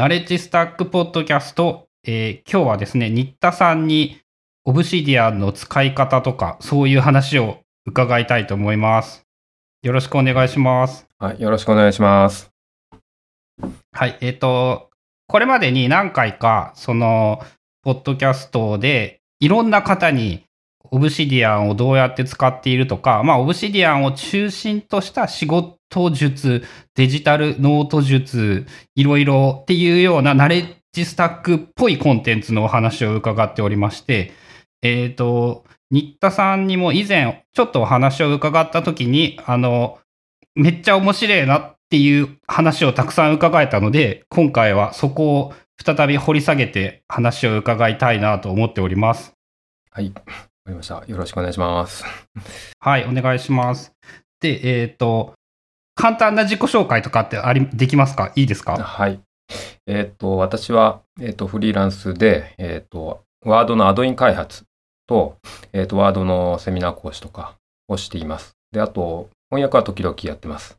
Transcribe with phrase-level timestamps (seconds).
[0.00, 4.22] ナレッジスタックポッドキャスト、えー今日はですね、新田さんに
[4.64, 9.26] オブシディアンの使い方とか、そういう話を伺いたいと思います。
[9.82, 11.06] よろしくお願いします。
[11.18, 12.50] はい、よろしくお願いします。
[13.92, 14.88] はい、えっ、と、
[15.26, 17.42] これまでに何回か、その、
[17.82, 20.46] ポッドキャストで、いろんな方に、
[20.84, 34.32] オブシディアンをどうやって使っているとか、まあ、オブシディアンを中心とした仕事術、デジタルノート術、いろいろっていうようなナレッジスタックっぽいコンテンツのお話を伺っておりまして、
[34.82, 39.98] えっ、と、新田さんにも以前、ちょっとお話を伺ったときに、あの、
[40.54, 49.34] めっちゃ面白いなっていう話をたくさん伺えたので、今回はそこを再び掘り下げて話を伺いたいなと思っております。
[49.90, 50.12] はい、
[50.70, 51.04] かりました。
[51.06, 52.04] よろしくお願いします。
[52.78, 53.92] はい、お願いします。
[54.40, 55.34] で、えっ、と、
[55.94, 58.32] 簡単な自己紹介とかってあり、できますか？
[58.36, 58.76] いいですか？
[58.76, 59.20] はい。
[59.86, 64.64] えっ、と、私は、えっ、と、フリーランスで、えっ、と、ワードのアドイン開発
[65.06, 65.36] と、
[65.72, 67.56] えっ、と、ワードのセミナー講師とか
[67.88, 68.52] をしています。
[68.72, 70.76] で、あと、翻訳は時々やってます。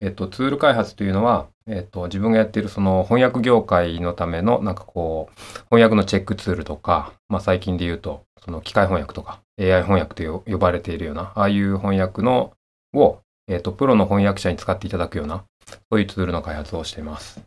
[0.00, 12.52] えっ、と、ツール開発というのは、えっ、と、自分がやっているその翻訳業界のための、なんかこう、翻訳のチェックツールとか、まあ最近で言うと、その機械翻訳とか、AI 翻訳とよ呼ばれているような、ああいう翻訳の、
[12.92, 17.42] を、えっ、と、プロの翻訳者に使っていただくような、そういうツールの開発をしています。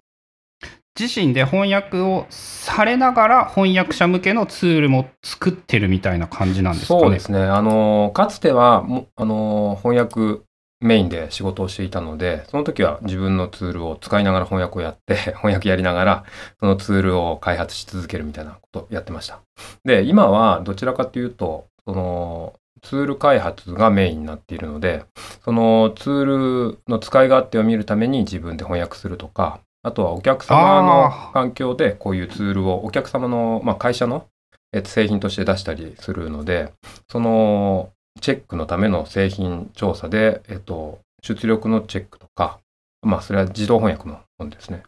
[1.00, 7.00] 自身で翻訳をされながら翻訳者向けのツールも作ってるみたいな感じなんですかね？
[7.02, 7.40] そうですね。
[7.40, 10.42] あの、かつては、もあの、翻訳
[10.80, 16.24] メインで仕事をしていたので、その時は自分のツールを使いながら翻訳をやって、 翻訳やりながら、
[16.60, 19.40] そのツールを開発し続けるみたいなことをやってました。
[19.86, 22.54] で、今はどちらかというと、その、
[22.84, 25.06] ツール開発がメインになっているので、
[25.44, 26.26] そのツー
[26.74, 34.26] ルの使い勝手を見るために自分で翻訳するとか、あとはお客様の環境でこういうツールをお客様の、まあ、会社の
[34.74, 36.72] えっと製品として出したりするので、
[37.10, 42.60] そのチェックのための製品調査で、えっと、出力のチェックとか、
[43.02, 44.84] まあ、それは自動翻訳の本ですね。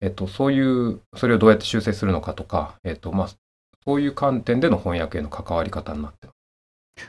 [0.00, 3.28] えっと、そういう、それをどうやって修正するのかとか、えっと、まあ、
[3.84, 6.34] そういう観点での翻訳への関わり方になってます。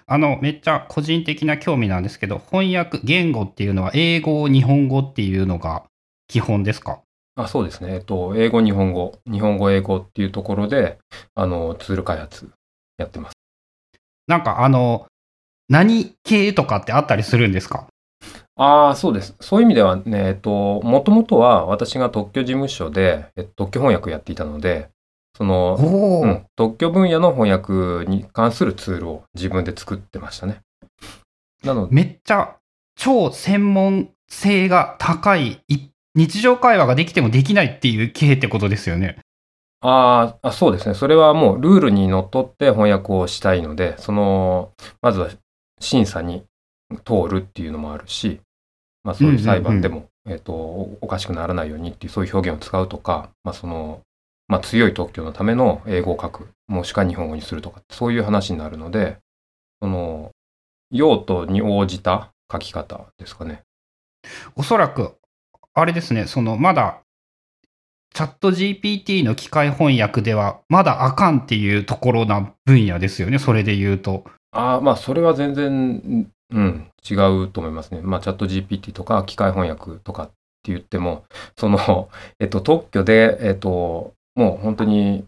[0.08, 5.84] あの、めっちゃ個人的な興味なんですけど、翻訳、言語っていうのは英語、日本語っていうのが
[6.28, 7.02] 基本ですか？
[7.36, 7.94] あそうですね。
[7.94, 10.98] えっと、英語、日本語、日本語、英語っていうところで、
[11.36, 12.50] あの、ツール開発
[12.98, 13.34] やってます。
[14.28, 15.06] なんかあの、
[15.70, 17.88] 何系とかってあったりするんですか？
[18.58, 19.36] ああ、そうです。
[19.42, 24.90] そういう意味ではね、えっと、もともとは私が特許事務所で、えっと、特許翻訳やっていたので、
[25.38, 25.76] その、
[26.24, 30.62] うん、特許分野の翻訳に関するツールを自分で作ってましたね。
[31.64, 32.56] なので、めっちゃ
[32.96, 39.18] 超専門性が高い、い日常会話ができてもできないっていう系ってことですよね。
[39.82, 40.96] あーあ、そうですね。
[40.96, 44.72] それはもうルールにのっとって翻訳をしたいので、その、
[45.02, 45.30] まずは
[45.80, 46.44] 審査に
[47.04, 48.40] 通るっていうのもあるし、
[49.04, 54.02] まあそういう裁判でも、えっと、おおかしくならないようにっていうそういう表現を使うとか、まあその、
[54.48, 59.18] まあ強い特許のための英語を書く、もしくは日本語にするとか、そういう話になるので、
[59.82, 60.32] その、
[60.92, 63.62] 用途に応じた書き方ですかね。
[64.56, 65.16] おそらく、
[65.74, 67.02] あれですね、そのまだ、
[68.14, 74.24] チャット GPT の機械翻訳では、まだあかんっていうところな分野ですよね、それで言うと。
[74.56, 78.02] ああ、まあ、それは全然、うん、違うと思いますね。
[78.02, 80.34] まあ、チャット GPT とか機械翻訳とかって
[80.72, 81.26] 言っても、
[81.58, 85.26] その、 えっと、特許で、えっと、もう本当に、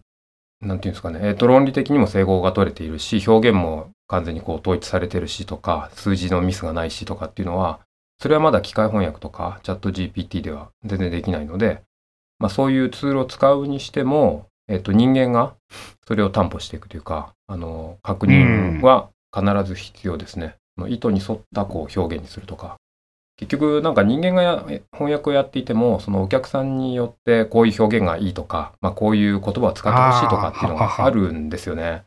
[0.62, 7.82] なんていうんですかね、えっと、論理的にも整合が取れているし、表現も完全にこう統一されてるしとか、数字のミスがないしとかっていうのは、
[8.20, 11.82] それはまだ機械翻訳とか、チャット GPT では全然できないので、
[12.40, 15.56] まあ、そういうツールを使うにしても、えっと、人間が
[16.08, 19.10] それを担保していくというか、あの、確認は
[19.42, 20.56] 必ず必要ですね。
[20.88, 22.78] 意図に沿ったこう表現にするとか。
[23.38, 32.04] 結局、なんか人間がや翻訳をやっていても、そのお客さんによってこういう表現がいいとか、まあ、こういう言葉を使ってほしいとかっていうのがあるんですよね。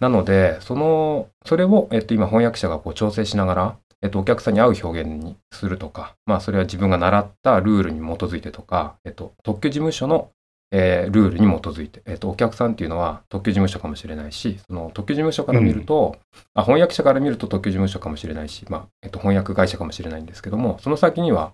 [0.00, 10.30] なので、その、それを、えっと、今翻訳者がこう調整しながら、えっと、お客さんに合う表現にするとか、まあ、それは自分が習ったルールに基づいてとか、えっと、特許事務所の、
[10.74, 16.16] えールールに基づいて、えっと、お客さんっていうのは特許事務所かもしれないし、その特許事務所から見ると、
[16.54, 21.52] あ翻訳者から見ると特許事務所かもしれないし、まあ、えっと、翻訳会社かもしれないんですけども、その先には、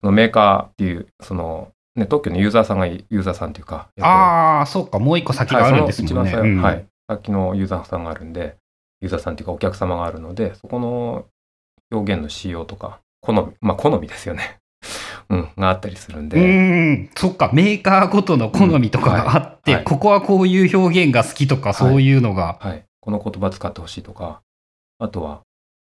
[0.00, 6.08] そのメーカーっていう、その、ね、特許のユーザーさんがい、ユーザーさんっていうか、えっとああ、そうか、もう一個先があるんですね。
[6.14, 6.84] はい、その一番うんはい。
[7.08, 8.56] さっきのユーザーさんがあるんで、
[9.00, 11.26] ユーザーさんっていうかお客様があるので、そこの
[11.90, 14.57] 表現の仕様とか、好み、まあ好みですよね。
[15.30, 19.84] うん、があったりするんうで、ーん、そっか、メーカーごとの好みとかがあって、うんはい。
[19.84, 22.56] ここはこういう表現が好きとか、そういうのが。
[22.60, 24.40] はい、この言葉使ってほしいとか、
[24.98, 25.42] あとは、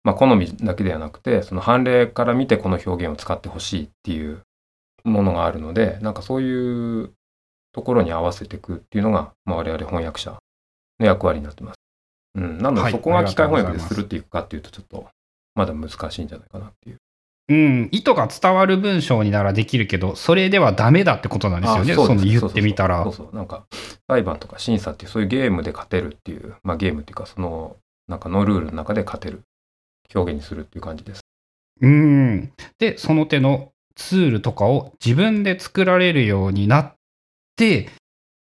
[0.03, 4.41] まあ、好みだけではなくて、その判例から見てこの表現を使ってほしいっていう
[5.03, 7.13] ものがあるので、なんかそういう
[7.73, 10.39] ところに合わせていくっていうのが、まあ、我々翻訳者
[10.99, 11.79] の役割になってます。
[12.35, 12.91] うん、なのはい。
[12.93, 15.07] で、そこが機械翻訳でするっていくかっていうと、ちょっと
[15.55, 16.97] まだ難しいんじゃないかなっていう。
[17.49, 23.03] うん、意図が伝わる文章にならできるけど、それではダメだってことなんですよね、あその言ってみたら。
[23.03, 23.35] そうそう。
[23.35, 23.65] なんか
[24.07, 27.75] 裁判とか審査っていうそういうゲームで勝てるっていうまあゲームっていうかその
[28.07, 29.41] なんかのルールの中で勝てる
[30.13, 31.21] 表現にするっていう感じです。
[31.81, 32.51] うん。
[32.77, 36.93] で、その手のツールとかを自分で作られるようになっ
[37.55, 37.89] て、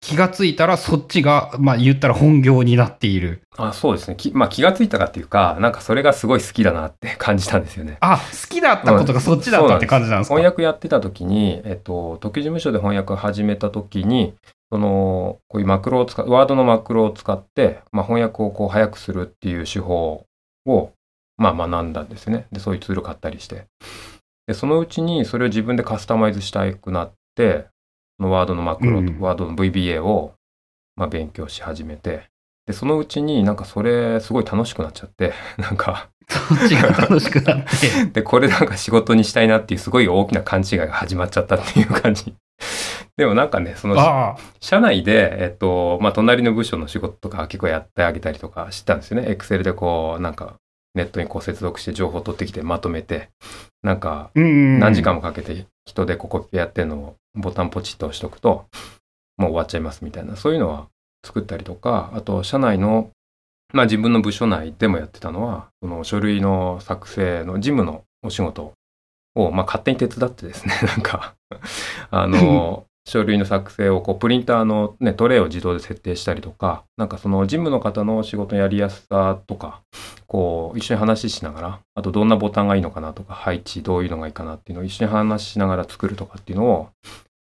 [0.03, 3.43] 気がついたらそっちが、まあ言ったら本業になっている。
[3.57, 4.17] あそうですね。
[4.17, 7.99] きまあ気がついたかっていうかなんかそれがすごい好きだなって 感じたんですよね。
[8.01, 14.35] あ、好きだったことがそっちだったって感じなんですか、翻訳やってた時に、えっと、時事務所で翻訳始めた時に
[14.73, 20.27] そのこういうマクロを使っワードのマクロを使って、まあ、翻訳をこう早くするっていう手法
[20.67, 20.91] を、
[21.37, 22.47] まあ、学んだんですね。
[22.51, 23.67] でそういうツール買ったりして。
[24.49, 27.72] でそのうちにそれを自分でカスタマイズしたくなってそ
[28.23, 30.33] のワードのマクロ、うんワードの VBA を、
[30.97, 32.29] まあ、勉強し始めて
[32.67, 38.07] でそのうちになんかそれすごい楽しくなっちゃって なんかそっちが楽しくなって。
[38.13, 42.35] で、これなんか仕事にしたいなっていうすごい大きな勘違いが始まっちゃったっていう感じ。
[43.17, 49.31] でもなんかね、その社内で、えっと、まあ、隣の部署の仕事とか結構やってあげたりとかしたんですよね。
[49.31, 50.55] エクセルでこう、なんか
[50.95, 53.29] ネットにこう接続して情報を取ってきてまとめて、
[53.83, 54.31] なんか。
[54.35, 58.67] 何時間もかけて人でここやってるのをボタンポチッと押しとくと、
[59.37, 60.89] もう終わっちゃいますみたいな、そういうのは
[61.25, 63.11] 作ったりとか、あと社内の、
[63.73, 68.75] まあ自分の部署内でもやってたのは、その書類の作成の事務のお仕事
[69.35, 71.35] を、まあ勝手に手伝ってですね、 なんか、
[72.11, 79.83] あの、書類の作成をこうプリンターの、ね、トレイを自動で設定したりとか、なんかその事務の方の仕事のやりやすさとか、
[80.27, 86.89] こう一緒に話ししながら、あとどんなボタンがいいのかなとか、配置どういうのがいいかなっていうのを一緒に話しながら作るとかっていうのを、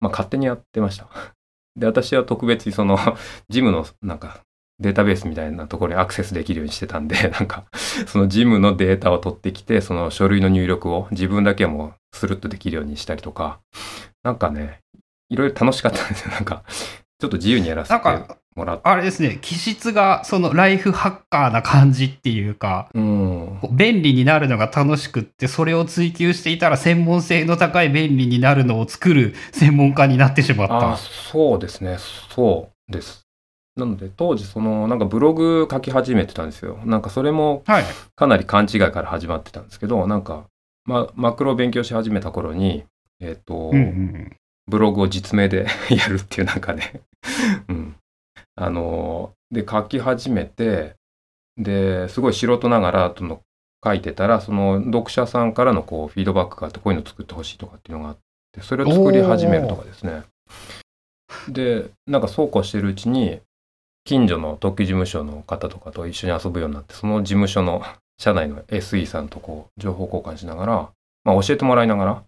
[0.00, 1.06] まあ勝手にやってました。
[1.76, 2.98] で、私は特別にその
[3.48, 4.40] ジムのなんか
[4.80, 7.64] データベースみたいなところにアクセスできるようにしてたんで、 なんか
[8.06, 13.60] そのジムのデータを取ってきて、その書類の入力を自分だけはもうスルッとできるようにしたりとか、
[14.24, 14.80] なんかね、
[15.28, 16.30] いろいろ楽しかったんですよ。
[16.34, 16.64] なんか、
[17.18, 18.00] ちょっと自由にやらせて
[18.56, 18.82] もらって。
[18.84, 23.58] あれですね、気質がそのライフハッカーな感じっていうか、うん。
[23.72, 30.96] 便利になるのが楽しくって、それを追求していたら専門性の高い便利になるのを作る専門家になってしまっあた。
[30.96, 31.96] そうですね。
[32.30, 33.22] そうです。
[33.76, 36.78] なので、当時、その、なんかブログ書き始めてたんですよ。
[36.84, 37.84] なんかそれもはい。
[38.14, 40.44] かなり勘違いから始まってたんですけど、なんか、
[40.84, 42.84] ま、マクロを勉強し始めた頃に、
[43.20, 44.36] えっ、と、うんうん
[44.66, 47.02] ブログを実名で やるっていうなんかね、
[47.68, 47.96] うん。
[48.56, 50.96] あの、で、書き始めて、
[51.56, 53.40] で、すごい素人ながら、その、
[53.84, 58.16] 書いてたら、その、読者さんからのこう、フィードバックがあって、こういうの作ってほしいとかっていうのがあっ
[58.52, 60.22] て、それを作り始めるとかですね。
[61.48, 63.40] で、なんかそうこうしてるうちに、
[64.04, 67.82] 近所の特許事務所の方とかと一緒に遊ぶようになって、その事務所の
[68.18, 70.88] 社内の SE さんとこう、情報交換しながら、
[71.24, 72.22] まあ教えてもらいながら、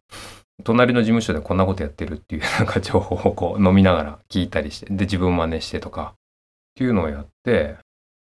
[0.65, 6.19] 隣の事務所でこんなことやってるっていう なんか情報をこう飲みながら聞いたりして、で自分真似してとかっ
[6.75, 7.77] ていうのをやって、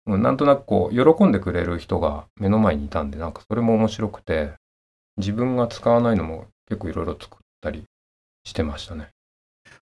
[0.06, 4.54] なんとなくこう喜んでくれる人が目の前にいたんで、なんかそれも面白くて、
[5.18, 7.84] 自分が使わないのも結構いろいろ作ったり
[8.44, 9.10] してましたね。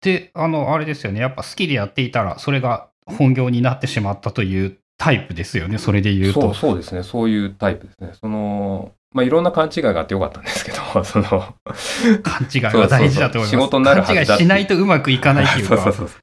[0.00, 1.20] で、あの、あれですよね。
[1.20, 5.78] やっぱ好きでやっていたら、それが本業になってしまったというタイプですよね。
[5.78, 6.40] それで言うと。
[6.42, 7.02] そうそうですね。
[7.02, 8.12] そういうタイプですね。
[8.20, 11.24] その、まあ、いろんな勘違いがあってよかったんですけど、 その、
[12.22, 13.50] 勘違いは大事だと思います。
[13.50, 15.78] 仕事になるはずだ勘違いしないとうまくいかないっていうか。
[15.84, 16.18] そうそうそう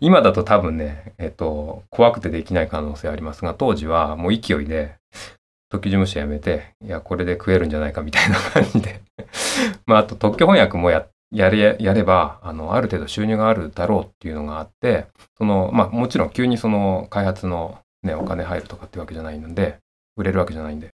[0.00, 4.96] 今だと多分ね、えっと、怖くてできない可能性ありますが、当時はもう勢いで、
[5.70, 9.00] 特許事務所辞めて、いや、これで食えるんじゃないかみたいな感じで。
[9.86, 15.06] まあ、あと特許翻訳もや、やれ、やれば、あの、ある程度収入があるだろうっていうのがあって、
[15.38, 19.78] その、まあ、もちろん急にその開発のね、お金入るとかってわけじゃないので、
[20.16, 20.90] 売れるわけじゃないんで、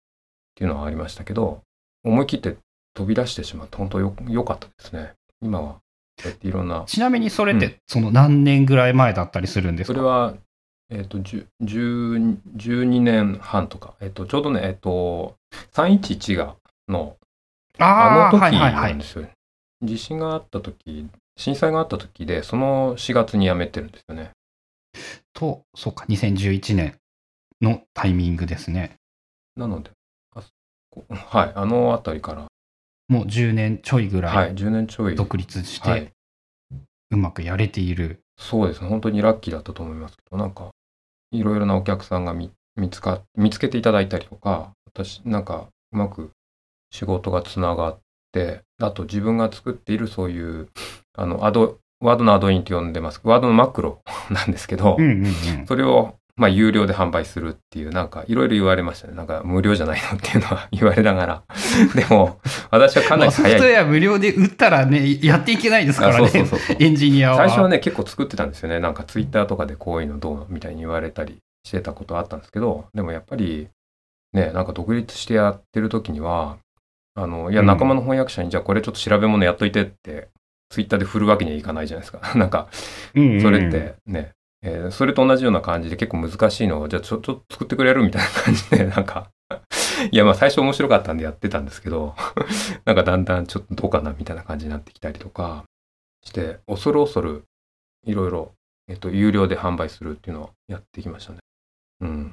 [0.59, 1.63] っていうのはありましたけど、
[2.03, 2.57] 思い切って
[2.93, 5.13] 飛び出してしまって、本当よ、良かったですね。
[5.41, 5.77] 今は、
[6.21, 9.95] そうやっていろんな、ちなみにそれって、うんその何年ぐらい前だったりするんですか？
[9.95, 10.35] それは、
[10.91, 15.37] えっ、と、10 10 12年半とか、えっ、と、ちょうどね、えっ、と、
[15.75, 16.57] 311が、
[16.89, 17.17] の、
[17.79, 19.05] ああの時はいはいなんで。
[19.05, 19.29] すよ。
[19.85, 24.33] 地震があった時、震災があった時で、その4月に辞めてるんですよね。
[25.35, 26.97] と、そうか、2011年
[27.63, 28.97] のタイミングですね。
[29.57, 29.91] なので、
[31.09, 32.47] はい、あのあたりから
[33.09, 35.15] もう10年ちょいぐらはい、い10年ちょい。
[35.15, 36.13] 独立しはいて、
[37.11, 38.21] うまくやれている。
[38.39, 40.71] そうですね、本当にラッキーだったと思いますけど、なんか、
[41.33, 46.31] いろいろなお客さんが見見つか見つけていただいたりとか、私、なんか、うまく
[46.91, 47.99] 仕事がつながっ
[48.33, 50.69] て、あと自分が作っているそういう、
[51.17, 53.21] あの、アド、ワードのアドインって呼んでます。
[53.25, 55.29] ワードのマクロなんですけど、うんうんう
[55.63, 55.67] ん。
[55.67, 59.15] それを、まあ、有料で販売するっていう、なんか、いろいろ言われましたね。
[59.15, 61.43] なんか、無料じゃないのっていうのは 言われながら。
[61.97, 62.41] でも、
[62.71, 63.59] 私はかなり早い。
[63.59, 66.25] トウェア無料で売ったらね、やっていけないですからね。
[66.25, 67.37] あそうそうそうエンジニアは。
[67.39, 68.79] 最初はね、結構作ってたんですよね。
[68.79, 73.69] なんかツイッターとかでこういうのどうみたいに言われたりしてたことあったんですけど、でもやっぱり、
[74.33, 76.59] ね、なんか独立してやってる時には、
[77.15, 80.29] あの、いや、うん仲間の翻訳者に、じゃあこれちょっと調べ物やっといてって、
[80.71, 82.21] ツイッターで振るわけにはいかないじゃないですか。
[82.39, 82.69] なんか、
[83.13, 84.33] それってね、
[84.71, 88.03] えーそれと同じような感じで結構難しいのを、じゃあちょ、っと作ってくれる？
[88.05, 89.31] みたいな感じで、 なんか、
[90.11, 92.15] いや、まあ最初面白かったんでやってたんですけど、
[92.85, 95.65] なんかだんだんちょっとどうかなみたいな感じになってきたりとか
[96.25, 97.45] して、恐る恐る
[98.07, 98.53] いろいろ、
[98.89, 101.39] えっと、有料で販売するっていうのをやってきましたね。
[102.01, 102.33] うん。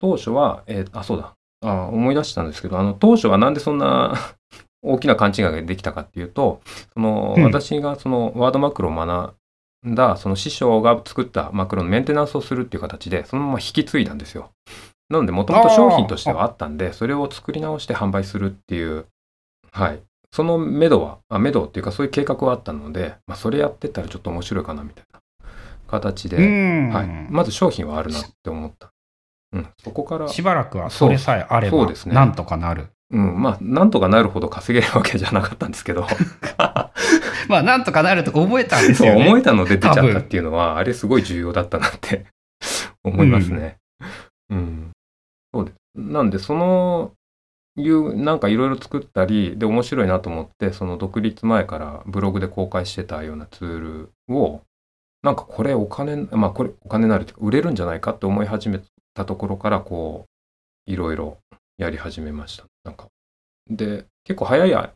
[0.00, 1.34] 当初は、えーあ、そうだ。
[1.64, 4.14] あ思い出したんですけど、あの、当初はなんでそんな
[4.82, 6.60] 大きな勘違いができたかっていうと、
[6.92, 9.34] その、うん私がそのワードマクロを学ん
[9.84, 14.50] だ、その師匠が作ったマクロのメンテナンスをするっていう形で、そのまま引き継いだんですよ。
[15.10, 19.06] なので、もともと商品としてはあったんで、それを作り直して販売するっていう、
[19.70, 20.00] はい。
[20.32, 25.20] その目処は、あ、目処っていうかそういう計画はあったので、まあ、それやってったらちょっと面白いかなみたいな
[25.86, 26.90] 形で、うん。
[26.90, 27.26] はい。
[27.30, 28.92] まず商品はあるなって思った。
[29.52, 29.68] うん。
[29.82, 32.88] そこから、しばらくはそれさえあればそうです、ねなんとかなる。
[33.10, 33.42] うん。
[33.42, 36.06] まあ、なんとかなるほど稼げるわけじゃなかったんですけど、
[37.48, 39.26] まあ、なんとかなると覚えたんですそうよね。
[39.26, 42.26] 思えたので出ちゃったっていうのは、あれすごい重要だったなって
[43.04, 43.78] 思いますね。
[44.50, 44.90] うん。
[45.52, 45.76] そうです。
[45.96, 47.12] なんで、その、
[47.76, 53.80] いう、なんかいろいろ作ったり、で、面白いなと思って、その独立前からブログで公開してたようなツー
[54.28, 54.62] ルを、
[55.22, 58.80] なんかこれお金、まあこれお金になるというか、売れるんじゃないかって思い始め
[59.14, 60.26] たところから、こ
[60.86, 61.38] う、いろいろ
[61.78, 62.64] やり始めました。
[62.84, 63.08] なんか。
[63.68, 64.92] で、結構早い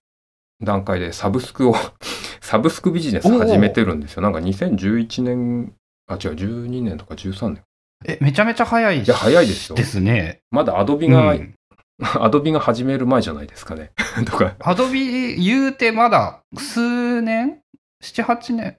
[0.63, 1.75] 段階でサブスクを
[2.41, 4.23] サブスクビジネス始めてるんですよ。
[4.23, 5.75] なんか2011年、
[6.07, 7.63] あ、違う、12年とか13年。
[8.07, 9.85] え、めちゃめちゃ早いいや、早いですよで。
[9.85, 10.41] すね。
[10.51, 11.55] まだアドビうが、ん
[12.21, 13.91] アドビが始める前じゃないですかね。
[14.25, 14.55] とか。
[14.61, 17.61] アドビ言うてまだ数年
[18.03, 18.77] ?7、8年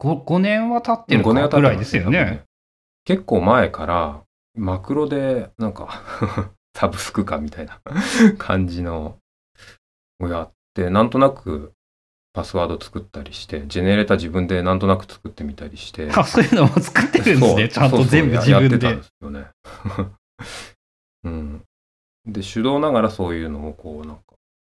[0.00, 2.42] ？5, ?5 年は経ってる5年は経ってかぐらいまですよね。。
[3.04, 4.22] 結構前から、
[4.54, 6.02] マクロで、なんか、
[6.78, 7.80] サブスクかみたいな
[8.38, 9.18] 感じの
[10.20, 11.72] をやって、なんとなく
[12.32, 16.08] パスワード作ったりして、ジェネレーター自分でなんとなく作ってみたりして。
[16.12, 17.68] あ、そういうのも作ってるんですそうね。
[17.68, 18.96] ちゃんとそうそう全部自分でややってたん。
[18.96, 19.46] ですよね。
[21.24, 21.64] うん。
[22.26, 24.22] で、手動ながらそういうのをこう、なんか、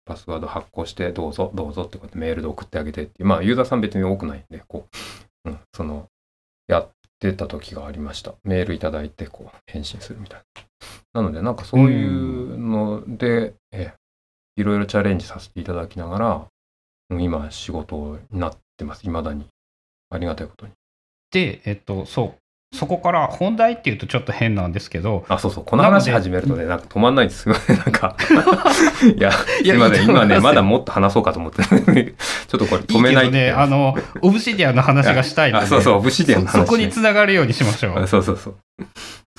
[0.05, 4.87] パスワード発行して、どうぞ、どうぞってこうやってメールで送ってあげてっていう、まあ、ユーザーさん別に多くないんで、こ
[5.45, 6.07] う、うん、その、
[6.67, 8.35] やってた時がありました。
[8.43, 10.61] メールいただいて、こう、返信するみたいな。
[11.15, 16.45] なので、なんかそういうので、ええ、いろいろチャレンジさせていただきながら、
[17.09, 19.01] うん今、仕事になってます。
[19.03, 19.45] 未だに。
[20.09, 20.73] ありがたいことに。
[21.31, 22.75] で、えっと、そう。
[22.75, 25.63] そこから本題っていうとちょっと変なんですけど、あ、そうそう。
[25.63, 27.61] この話始めるとね、なんか止まんないんですよね。
[27.69, 28.17] なんか。
[29.15, 30.01] いや、すいやいません。
[30.01, 31.63] いいと思いますよ今ね、まだもっと話そうかと思って。
[31.63, 31.73] ちょ
[32.57, 35.95] っとこれ止めないいいね、あの、オブシディアンの話がしたいので、あ、そうそう。
[35.95, 36.65] オブシディアンの話、ね。
[36.65, 37.99] そそこにつながるようにしましょう。
[37.99, 38.55] あそうそうそう。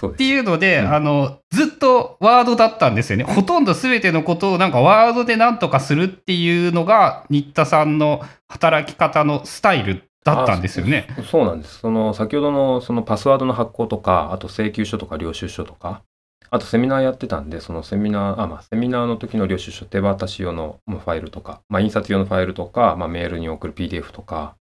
[0.05, 0.25] って。
[0.25, 3.25] いうので、うんあの、ずっとワードだったんですよね。
[3.25, 11.09] ほとんど全てのことをなんかワードでなんとかするっていうのが、新田さんの働き方のスタイルだったんですよね。
[11.31, 11.79] そうなんです。
[11.79, 16.03] その、先ほどの、そのパスワードの発行とか、あと請求書とか領収書とか、
[16.51, 24.57] あとセミナーやってたんで、そのセミナー、あ、まあ、セミナーの時の領収書、手渡し用のまあファイルとか、まあ、印刷用のファイルとか、まあ、メールに送る PDF とか、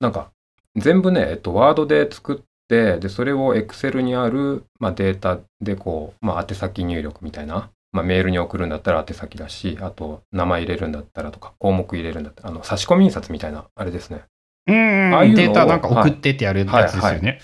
[0.00, 0.30] なんか、
[0.76, 14.24] 全部ね、えっと、ワードで作って、で、それを Excel にある、まあ、データでこう、まあ、宛先入力みたいな、まあ、メールに送るんだったら宛先だし、あと、名前入れるんだったらとか、項目入れるんだったら、あの、差し込み印刷みたいな、あれですね。
[14.66, 17.40] うんうん、ああいうデータなんか送ってってやるやつですよね。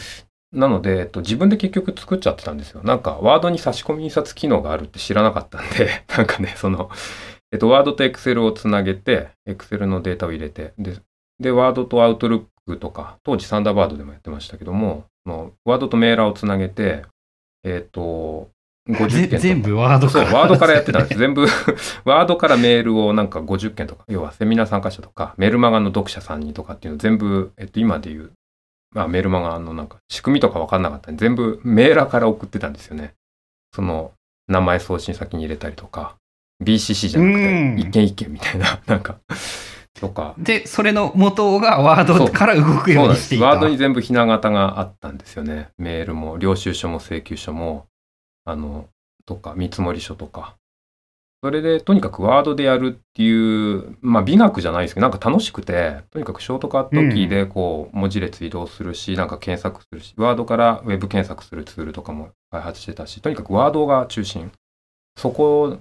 [0.53, 2.83] なので、えっと、自分で結局作っちゃってたんですよ。
[2.85, 6.91] なんか、ワードに差し込み印刷機能があるって知らなかったんで、 なんかね、その、
[7.51, 10.97] えっと、ワードとエクセルをつなげて、エクセルのデータを入れて、で、
[11.41, 17.05] で、ワードとアウトルックとか、当時サンダーバードでもやってましたけども、そのワードとメーラーをつなげて、
[17.65, 18.51] えっと、
[18.89, 20.39] 50ぜ件全部ワードそう、から。
[20.39, 21.19] ワードからやってたんです。
[21.19, 21.47] 全部、
[22.05, 28.33] ワードからメールをなんか50件とか、要はセミナー参加者とか、メルマガの読者さんにとかっていうのを全部、えっと、今で言う、
[28.95, 33.15] まあ、メルマガのなんか仕組みとか分かんなかったんで、全部メーラーから送ってたんですよね。
[33.75, 34.13] その、
[34.49, 36.17] 名前送信先に入れたりとか、
[36.63, 39.17] BCC じゃなくて、うん一件一件みたいな、なんか、
[40.01, 40.35] とか。
[40.39, 42.93] で、それの元がワードから動く。
[42.93, 43.47] ようにしていた。
[43.47, 45.71] ワードに全部ひな形があったんですよね。
[45.79, 47.87] メールも、領収書も請求書も、
[48.45, 48.89] あの、
[49.27, 50.57] とか、見積書とか。
[51.43, 64.51] それで、とにかくワードでやるっていう、まあ美学じゃないですけど、なんか楽しくて、とにかくショートカットキーでこう、文字列移動するし、なんか検索するし、ワードからウェブ検索するツールとかも開発してたし、とにかくワードが中心。
[65.17, 65.79] そこ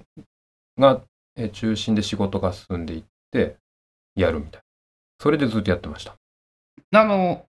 [0.78, 1.00] が
[1.36, 3.56] え中心で仕事が進んでいって、
[4.14, 4.60] やるみたいな。
[5.20, 6.16] それでずっとやってました。
[6.90, 7.46] なの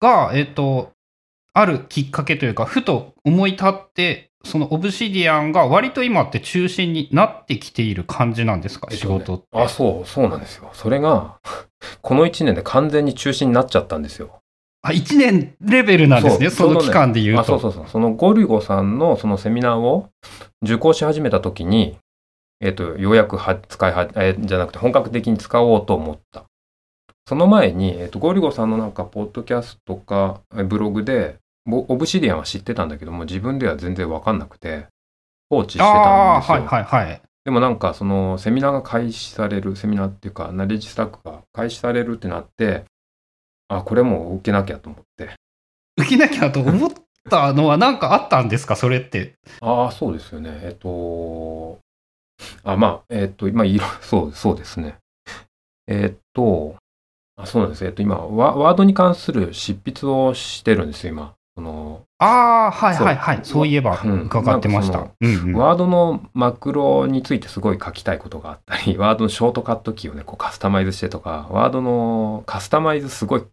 [0.00, 0.92] が、えっ、と、
[1.52, 9.46] あるきっかけというか、ふと思い立って、そのオブシディアンが割と今って中心になってきている感じなんですか、えっとね仕事って。
[9.52, 10.70] あ、そう、そうなんですよ。
[10.72, 11.40] それが、
[12.02, 14.40] この1年で完全に中止になっちゃったんですよ。
[14.82, 17.40] あ、1年レベルなんですね、その期間で言うと。
[17.40, 17.84] あそうそうそう。
[17.88, 20.08] そのゴリゴさんのそのセミナーを
[20.62, 21.98] 受講し始めた時に、
[22.60, 26.44] えっ、と、ようやくは使いは、えーじゃなくて本格的に使おうと思った。
[27.26, 31.36] その前に、えっ、と、ゴリゴさんのなんか、ポッドキャストか、えブログで、
[31.66, 34.86] ボオブシディアンは知ってたんだけども、自分では全然わかんなくて、
[35.50, 36.04] 放置してたんですよ。
[36.04, 37.22] ああー、はいはいはい。
[37.44, 42.84] でもなんかそのセミナーが開始される、セミナーっていうか、ナレッジスタックが開始されるってなって、
[43.68, 45.30] あ、これもう受けなきゃと思って。
[45.98, 46.92] 受けなきゃと思っ
[47.30, 49.34] たのは何かあったんですか、それって。
[49.60, 50.60] ああ、そうですよね。
[50.62, 51.78] えっと、
[52.64, 54.96] あ、まあ、えっと、今、いろ、 そう、そうですね。
[55.86, 56.76] えっと、
[57.36, 57.84] あ、そうなんです。
[57.84, 61.34] えっと、今、ワワードに関する執筆をしてるんですよ、今。
[61.54, 63.40] その、ああ、はいはいはい。
[63.42, 65.08] そそうういえばうん伺ってました。
[65.20, 73.44] うんうんワードのマクロについてすごい書きたいことがあったり、 ワードのショートカットキーをね、こうカスタマイズしてとか、ワードのカスタマイズすごい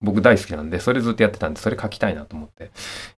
[0.00, 2.70] 僕大好きなんで、それずっとやってたんで、それ書きたいなと思って、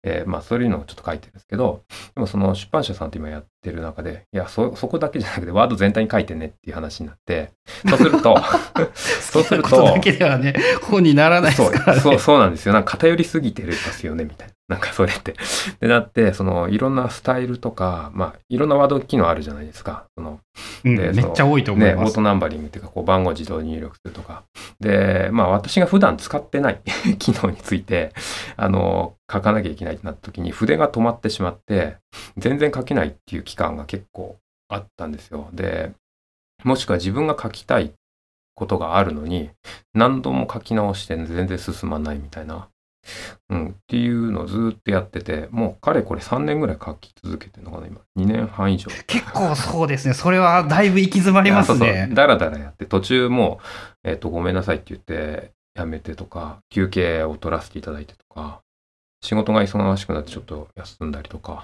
[0.04, 1.84] えーまあそういうのをちょっと書いてるんですけど、
[2.16, 7.52] でもその出版社さんと今やってる中で、いや、そ、そこだけじゃなくてワード全体に書いてねっていう話になって、
[7.88, 8.36] そうすると、
[8.94, 12.02] そうすると好きなことだけではね、本にならないでそうすからね。
[12.02, 12.74] そうそうなんですよ。
[12.74, 14.54] なんか偏りすぎてるますよね、みたいな。
[14.72, 15.36] なんかそれって。
[15.82, 20.06] で、なって、そのいろんなスタイルとか、まあいろんなワード機能あるじゃないですか。
[20.16, 20.40] その
[20.86, 22.10] うんでめっちゃ多いと思ね、います。
[22.10, 24.44] オートナンバリングっていうか、こう番号自動入力するとか。
[24.80, 26.80] で、まあ私が普段使ってない
[27.20, 28.14] 機能について、
[28.56, 31.98] あの、書かなきゃいけないってなった時に筆が止まってしまって、
[32.38, 35.50] 全然書けないっていう期間が結構あったんですよ。
[35.54, 35.92] で、
[36.64, 37.94] もしくは自分が書きたい
[38.56, 39.50] ことがあるのに、
[39.94, 42.68] 何度も書き直して全然進まないみたいな。
[43.50, 48.02] うん、っていうのをずっとやってて、もうかれこれ3年ぐらい書き続けてるのかな、今。
[48.18, 48.92] 2年半以上。
[49.08, 50.14] 結構そうですね。
[50.14, 52.10] それはだいぶ行き詰まりますね。
[52.14, 53.60] だらだらやって、途中も
[54.06, 58.62] う、えっ、と、ごめんなさいって言って、やめてとか、休憩を取らせていただいてとか、
[59.22, 61.64] 仕事が忙しくなってちょっと休んだりとか、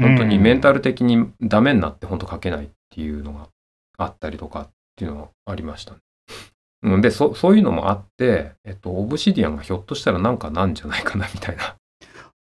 [0.00, 3.48] 本当にメンタル的にダメになって本当書けないっていうのが
[3.98, 5.98] あったりとかっていうのはありましたね。
[6.82, 11.76] うんで、そそういうのもあって、えっと、オブシディアンがひょっとしたらなんかなんじゃないかなみたいな。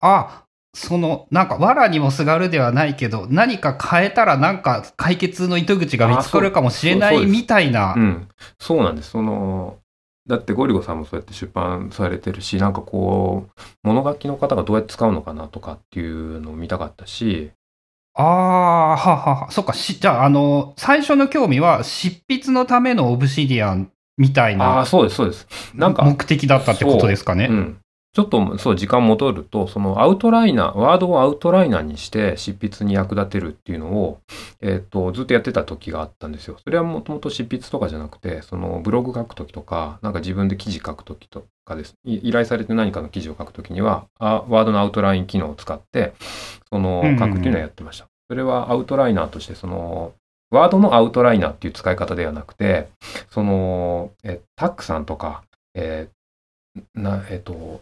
[0.01, 0.43] あ、
[0.75, 7.99] その、なんか、藁にもすがるではないけど、何か変えたらなんか解決の糸口が見つかるかもしれないみたいなう。
[7.99, 8.27] ん、
[8.59, 9.11] そうなんです。
[9.11, 9.77] その、
[10.27, 17.51] だってゴリゴさんもそうやって出版されてるし、なんかこう、物書きの方がどうやって使うのかなとかっていうのを見たかったし、
[18.15, 19.51] ああ、ははは。
[19.51, 25.47] そっか、し、じゃあ、あの、最初の興味は、執筆のためのオブシディアンみたいああ、なそうです、そうです。
[25.73, 27.47] なんか、目的だったってことですかね。
[27.49, 27.77] うん。
[28.15, 34.19] ちょっとそう時間戻ると、そのアウトライナー、ワードをアウトライナーにして執筆に役立てるっていうのを、
[34.61, 36.57] えっ、と、ずっとやってた時があったんですよ。
[36.63, 41.95] それはもともと執筆とかじゃなくて、そのブログ書く時とか、なんか自分で記事書く時とかです。
[42.05, 46.13] い依頼されて何かの記事を書く時には、あワードのアウトライン機能を使って、
[46.69, 48.05] その書くっていうのをやってました。
[48.29, 50.13] それはアウトライナーとして、その、
[50.51, 52.89] ワードのアウトライナーっていう使い方ではなくて、
[53.31, 56.13] その、えタックさんとか、えー
[56.95, 57.81] な、えっ、と、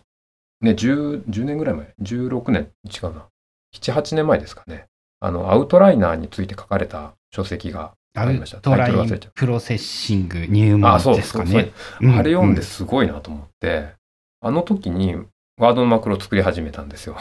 [0.62, 3.28] ね、10、10年ぐらい前、16年、違うな。
[3.76, 4.86] 7、8年前ですかね。
[5.20, 8.58] あの、アウトライナーについて書かれた書籍がアウありました。
[8.58, 11.72] トラタイトル忘れちゃインプロセッシング入門あ、そうですかね。
[12.02, 13.94] そうあれ読んでですごいなと思って、
[14.42, 15.16] あの時に
[15.58, 17.18] ワードのマクロを作り始めたんですよ。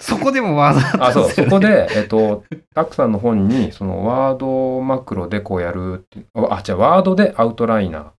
[0.00, 1.30] そこでもワードあ、そう。
[1.30, 8.10] そこで、えっと、タックさんの本に、そのワードマクロでこうやるあ、じゃあワードでアウトライナー、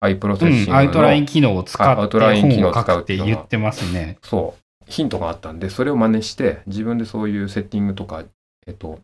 [0.00, 4.18] アイプロセッシングの、うん、アウトライン機能を使ってあアウトライン機能本を書くって言ってますね。
[4.22, 8.24] そう、ヒントがあったんで、それを真似して、自分でそういうセッティングとか、
[8.66, 9.00] えっと、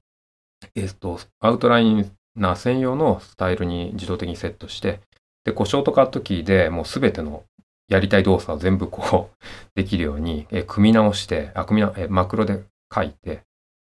[0.75, 5.01] えっと、アウトライナー専用のスタイルに自動的にセットして、
[5.45, 7.43] で、こう、ショートカットキーでもうすべての
[7.89, 12.63] やりたい動作を全部こう、 できるように、え組み直して、あ、組みな、えマクロで
[12.95, 13.43] 書いて、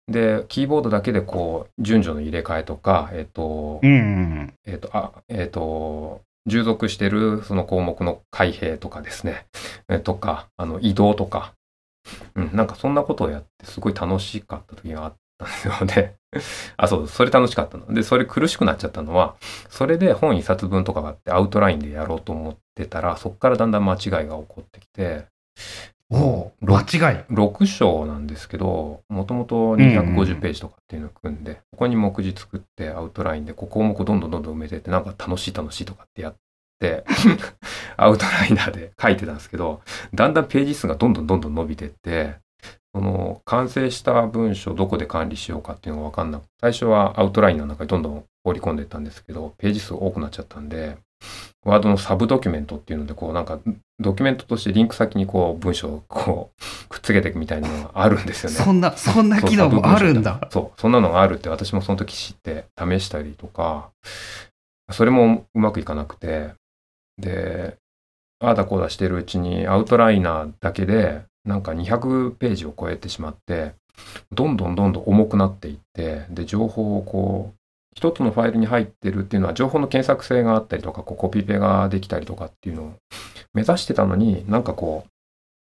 [0.09, 4.53] で、キーボードだけでこう、順序の入れ替えとか、えっ、と、うん。
[4.67, 9.47] えっ、と、あ、えっ、と、従属してるその項目の開閉とかですね、
[9.89, 11.53] えとか、あの、移動とか、
[12.35, 16.15] うん、なんかそんなことをやってすごい楽しかった時があったんですよね。
[16.77, 17.93] あ、そう、それ楽しかったの。
[17.93, 19.37] で、それ苦しくなっちゃったのは、
[19.71, 25.27] それで本一冊分とかがあってアウトラインでやろうと思ってたら、そっからだんだん間違いが起こってきて、
[26.61, 27.19] 間違い。
[27.31, 36.35] 6章なんですけど、もともと250ページとかっていうのを組んで、ここに目次作ってアウトラインでこう項目どんどんどんどん埋めてって、なんか楽しい楽しいとかってやっ
[36.81, 37.05] て、
[37.97, 39.83] アウトライナーで書いてたんですけど、
[40.15, 42.37] だんだんページ数がどんどんどんどん伸びてって、
[42.95, 50.97] その完成した文章をどこで管理しようかっていうのが分かんなく最初はアウトラインの中にどんどん放り込んでいったんですけど、ページ数多くなっちゃったんで、
[51.65, 53.59] ワードのサブドキュメントっていうので、こうなんか
[53.99, 58.57] ドキュメントとしてリンク先にこう文章をこうくっつけていくみたいなのがあるんですよね。
[58.63, 60.49] そんな、そんな機能もあるんだ。
[60.51, 63.91] そう、そんなのがあるって私もその時知って試したりとか、
[64.91, 66.51] それもうまくいかなくて、
[67.19, 67.77] で、
[68.41, 73.75] ああだこうだしてるうちにアウトライナーだけでなんか200ページを超えてしまって、
[74.33, 77.59] どんどんどんどん重くなっていって、で、情報をこう、
[77.95, 82.95] 一つのファイルに入ってるっていうのは情報の検索性があったりとか、こうコピペができたりとかっていうのを
[83.55, 85.11] 目指してたのに、なんかこう、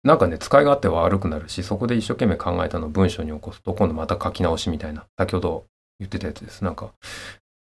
[0.07, 5.65] なんかね、使い勝手は悪くなるし、そこで一生懸命考えたのを文章に起こすと、今度また書き直しみたいな、先ほど
[5.99, 6.63] 言ってたやつです。
[6.63, 6.93] なんか、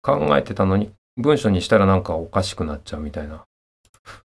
[0.02, 3.46] 考えてたのに、文章にしたらなんかおかしくなっちゃうみたいな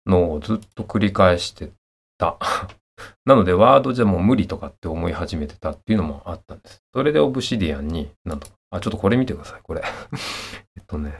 [0.06, 1.70] のをずっと繰り返して
[2.18, 2.38] た。
[3.26, 6.84] なので、ワードじゃもう無理とかって思い始めてたっていうのもあったんです。
[6.94, 9.82] それでオブシディアンに、なんとか、あ、ちょっとこれ見てください、これ。
[10.78, 11.18] えっとね、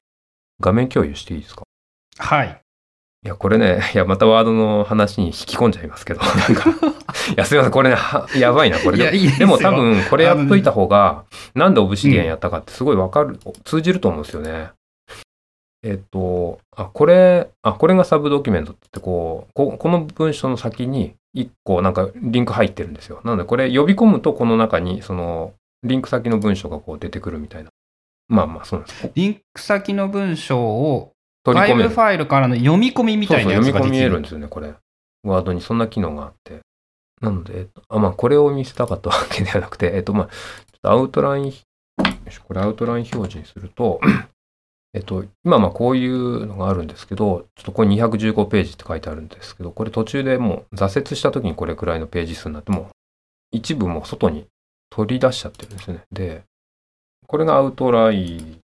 [0.60, 1.64] 画面共有していいですか？
[2.18, 2.60] はい。
[3.26, 6.74] いや、これね、いや、またワードの話に引き込んじゃいますけど、 なんか、い
[7.38, 11.24] や、すいません、これね、はやばいな、これいやいいですでよも多分、これやっといた方が、
[11.56, 14.72] なんでオブシディアンやったかってすごいわかる、通じると思うんですよね。
[15.84, 23.20] えっと、あ、これ、あ、これがサブドキュメントって、こう、ここの文章の先に、一個なんかリンク入ってるんですよ。
[23.24, 25.54] なので、これ呼び込むと、この中に、その、
[25.84, 27.70] リンク先の文章がこう出てくるみたいな。
[28.30, 29.12] まあまあ、そうなんです。
[29.16, 31.14] リンク先の文章を、
[31.46, 34.12] 外取り込めファイルからの読み込みみたいなやそうそう読み込み見える。
[34.12, 34.74] るんですよね、これ。
[35.24, 36.60] ワードにそんな機能があって。
[37.22, 40.32] なので、えっと、あ、まあ、これを見せたかったわけではなくて、えっと、まあ、ちょ
[40.78, 41.54] っとアウトライン、
[42.48, 44.00] これアウトライン表示にすると、
[44.94, 52.90] えっと、今まあこういうのがあるんですけど、ちょっとこれ215ページって書いてあるんですけど、これ途中でもう挫折した時にこれくらいのページ数になっても、
[53.52, 54.46] 一部もう外に
[54.96, 56.02] 取り出しちゃってるんですよね。
[56.12, 56.44] で、
[57.26, 58.62] これがアウトライン、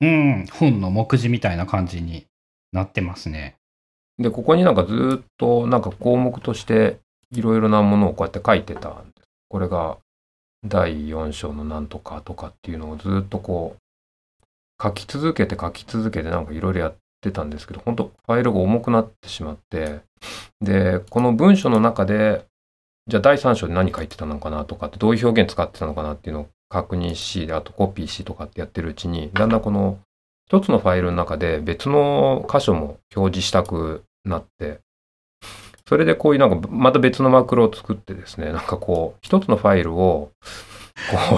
[0.00, 0.46] うん。
[0.46, 2.26] 本の目次みたいな感じに
[2.72, 3.54] なってますね。
[4.18, 6.98] で、ここになんかずーっとなんか項目として
[7.30, 9.28] いろいろなものをこうやって書いてたんです。
[9.48, 9.98] これが
[10.66, 14.44] 第4章のなんとかとかっていうのをずーっとこう
[14.82, 20.00] 書き続けて書き続けてなんかいろいろやってたんですけど、本当ファイルが重くなってしまって、
[20.60, 22.44] で、この文章の中で、
[23.08, 29.98] じゃあ第3章で何書いてたのかなとかって、どういう表現使ってたのかなっていうのを確認し、あとコピーしとかってやってるうちに、だんだんこの
[30.48, 34.80] 一つのファイルの中で別の箇所も表示したくなって、
[35.88, 40.30] それでこういうなんかまた別のマクロを作ってですね、なんかこう、一つのファイルを、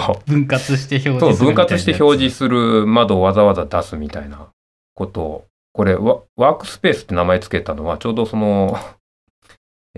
[0.06, 1.46] こう、分割して表示する。
[1.48, 4.48] 分割して表示する窓をわざわざ出すみたいな
[4.94, 8.78] ことを、これワ、ワークスペースって名前つけたのは、ちょうどその、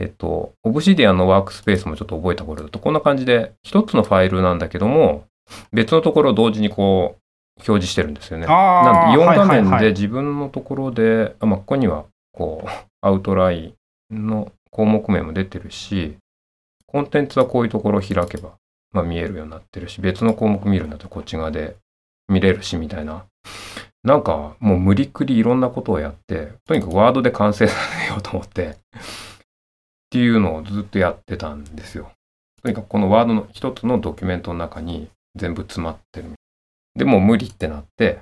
[0.00, 5.24] えっと、オブシディアンのワークスペースもちょっと覚えた頃だと、こんな感じで、一つのファイルなんだけども、
[5.72, 7.20] 別のところを同時にこう、
[7.56, 8.46] 表示してるんですよね。
[8.48, 12.68] あなんで、4ーはい画はいはい面で自分のところで、あまあ、ここには、こう、
[13.02, 13.74] アウトライ
[14.12, 16.16] ンの項目名も出てるし、
[16.86, 18.52] コンテンツはこういうところを開けば、
[18.92, 21.76] まあ、見えるようになってるし、別の項目見るんだとこっち側で
[22.28, 23.26] 見れるし、みたいな。
[24.02, 28.78] なんか、もう無理くりいろんなことをやって、とにかくワードで完成させようと思って、
[30.10, 32.10] っていうのをずっとやってたんですよ。
[32.62, 36.32] とにかくこのワードの一つのドキュメントの中に全部詰まってる。
[36.96, 38.20] でもう無理ってなって、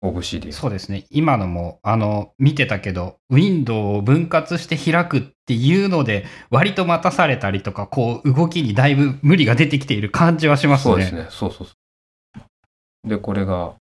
[0.00, 1.04] オブシディアンそうですね。
[1.10, 10.94] 今のも、あの、見てたけど、ウィンドウを分割して開くっていうので、割と待たされたりとか、こう、動きにだいぶ無理が出てきている感じはしますね。
[10.94, 11.26] そうですね。
[11.30, 11.74] そうそうそ
[13.04, 13.08] う。
[13.08, 13.74] で、これが、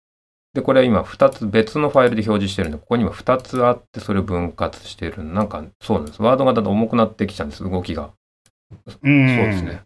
[0.55, 5.25] で、これは今2つ別のファイルで表示してるんで、ここに今2つあって、それを分割してる。
[5.25, 6.23] なんか、そうなんです。
[6.23, 8.11] ワードがだんだん重くなってきちゃうんです、動きが。
[9.03, 9.37] うん。
[9.37, 9.83] そうですね。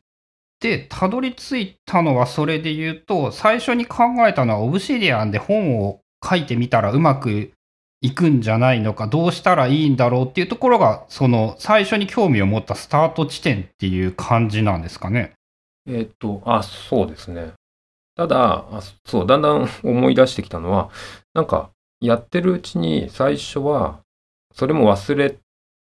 [0.61, 7.53] で、たどり着いたのはそれで言うと、最初に考えたのは、オブシディアンで本を書いてみたらうまく
[8.01, 15.33] いくんじゃないのか、どうしたらいいんだろうっていうところが、その、最初に興味を持ったスタート地点っていう感じなんですかね。
[15.89, 17.53] えっ、と、あ、そうですね。
[18.19, 20.91] ただあ、そう、だんだん思い出してきたのは、
[21.35, 24.01] なんか、やってるうちに最初は、
[24.53, 25.39] それも忘れ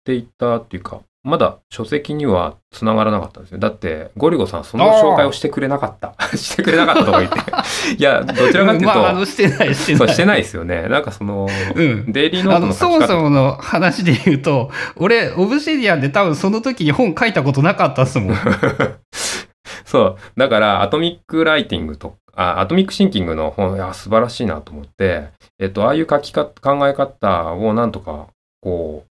[0.05, 3.57] ていたっていうか、まだ書籍には繋がらなかったんですよ。
[3.57, 6.15] だって、ゴリゴさんその紹介をしてくれなかった。
[6.37, 7.39] してくれなかったとか言って。
[7.97, 10.15] いや、どちらかというと、まあ、あの、してない、してそう、ない。
[10.15, 10.87] してないですよね。
[10.87, 12.11] なんかその、うん。
[12.11, 18.35] デイリーノートあの、そもそもの話で言うと、俺、オブシディアンで多分その時に本書いたことなかったっすもん。
[19.89, 20.17] そう。
[20.37, 25.27] だから、アトミックライティングとあ、アトミックシンキングの本、いや、素晴らしいなと思って、
[25.59, 28.27] えっと、ああいう書き方、考え方をなんとか、
[28.61, 29.03] こ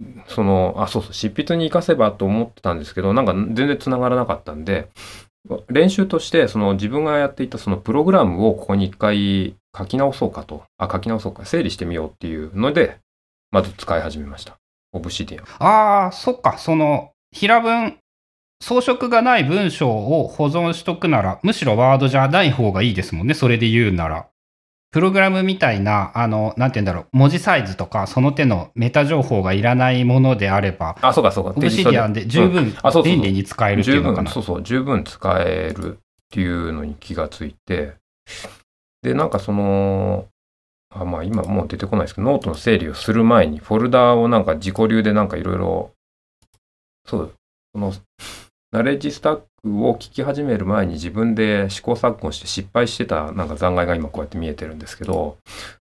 [0.00, 4.88] う、その、あ、そうそう、執筆に活かせばと思ってたんですけど、なんか全然繋がらなかったんで、
[5.68, 12.98] 練習として、その自分がやっていたそのプログラムをここに一回書き直そうかと、あ、書き直そうか、整理してみようっていうので、
[13.50, 14.58] まず使い始めました。
[14.92, 15.46] オブシディアン。
[15.58, 17.96] ああ、そっか、その、平文、
[18.62, 24.26] 装飾がない文章を保存しとくなら、むしろワードじゃない方がいいですもんね、それで言うなら。
[24.92, 31.50] プログラムみたいな、あの、なんて言うんだろう、文字サイズとか、その手のメタ情報がいらないものであれば、あ、そうかそうか。
[31.50, 34.24] Obsidian で十うん分便利に使えるってい十うのかな。
[34.24, 37.94] 分そうそう十分使えるっていうのに気がついて
[39.02, 40.26] でなんかその
[40.94, 45.90] あまあ今もう出てこないですけどノートの整理をする前にフォルダをなんか自己流でなんかいろいろ
[47.04, 47.34] そう
[47.74, 47.92] その
[48.72, 55.38] ナレッジスタックを聞き始める前に自分で試行錯誤して失敗してたなんか残骸が今こうやって見えてるんですけど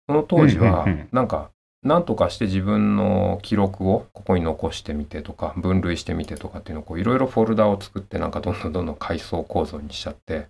[0.08, 1.50] その当時はなんか
[1.84, 10.48] なんとかして自分の記録をここに残してみてとか分類してみてとかっていうのをいろいろフォルダを作ってなんかどんどんどんどん階層構造にしちゃって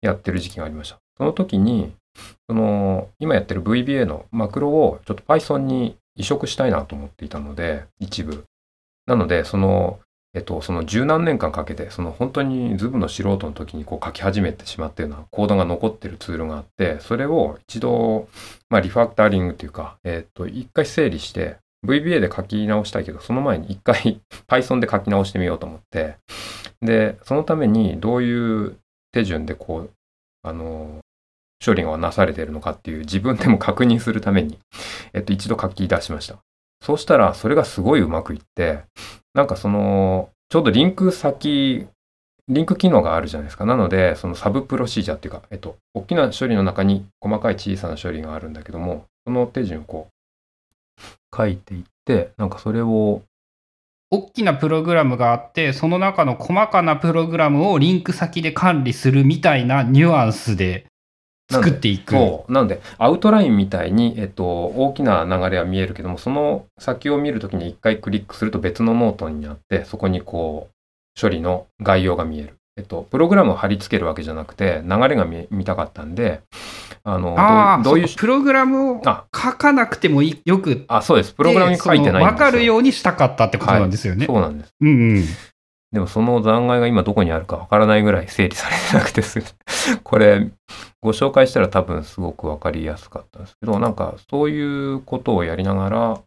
[0.00, 0.98] やってる時期がありました。
[1.16, 1.92] その時に
[2.48, 8.44] その今やってる VBA のマクロをちょっと Python に移植したいなと思っていたので一部。
[9.06, 10.00] なのでその
[10.38, 18.28] えっと、その十何年間かけて、その本当にズブの素人の時にこう書き始めてしまったようなコードが残ってるツールがあって、それを一度、
[18.70, 26.18] まあ、リファクタリングというか、えっと、一回整理して、VBA で書き直したいけど、その前に一回 Python で書き直してみようと思って、
[26.82, 28.76] で、そのためにどういう
[29.10, 29.90] 手順でこう、
[30.44, 31.00] あの、
[31.64, 34.60] 処理がなされているのかっていう自分でも確認するために、
[35.14, 36.38] えっと、一度書き出しました。
[36.80, 38.80] そうしたら、それがすごいうまくいって、
[39.34, 41.86] なんかその、ちょうどリンク先、
[42.48, 43.66] リンク機能があるじゃないですか。
[43.66, 53.22] なので、そのサブプロシージャーっていうか、えっと、大きな処理の中に細かい小さな処理があるんだけども、その手順をこう、書いていって、なんかそれを、
[54.10, 60.86] 大きなプログラムがあって、その中の細かなプログラムをリンク先で管理するみたいなニュアンスで
[61.50, 62.12] 作っていく。
[62.12, 62.52] そう。
[62.52, 72.54] なので、アウトラインみたいに、えっと、大きな流れは見えるけども、その先を見るときに一回クリックすると別のノートになって、そこにこう、処理の概要が見える。
[72.78, 76.42] えっと、プログラムを貼り付けるわけじゃなくて、流れが見見たかったんで、
[77.02, 81.32] あの、どういうプログラムをあ書かなくてもいいよくあ、そうです。
[81.32, 82.46] プログラムに書いてないんですよ。
[82.46, 84.26] わかるようにしたかったってことなんですよね。
[84.26, 84.72] そうなんです。
[84.80, 85.24] うんうん。
[85.92, 89.40] でもその残骸が今どこにあるかわからないぐらい整理されてなくてす、
[90.04, 90.50] これ、
[91.00, 96.20] ご紹介したら多分すごくわかりやすかったんですけど、なんかそういうことをやりながら、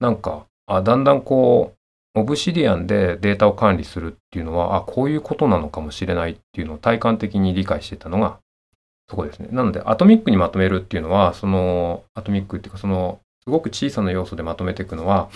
[0.00, 8.38] なんか、あ、だんだんこう、オブシディアンでデータを管理するっていうのは、あ、こういうことなのかもしれないっていうのを体感的に理解してたのが、
[9.08, 9.48] そこですね。
[9.50, 15.30] なので、アトミックにまとめるっていうのは、その、アトミックっていうか、その、すごく小さな要素でまとめていくのは、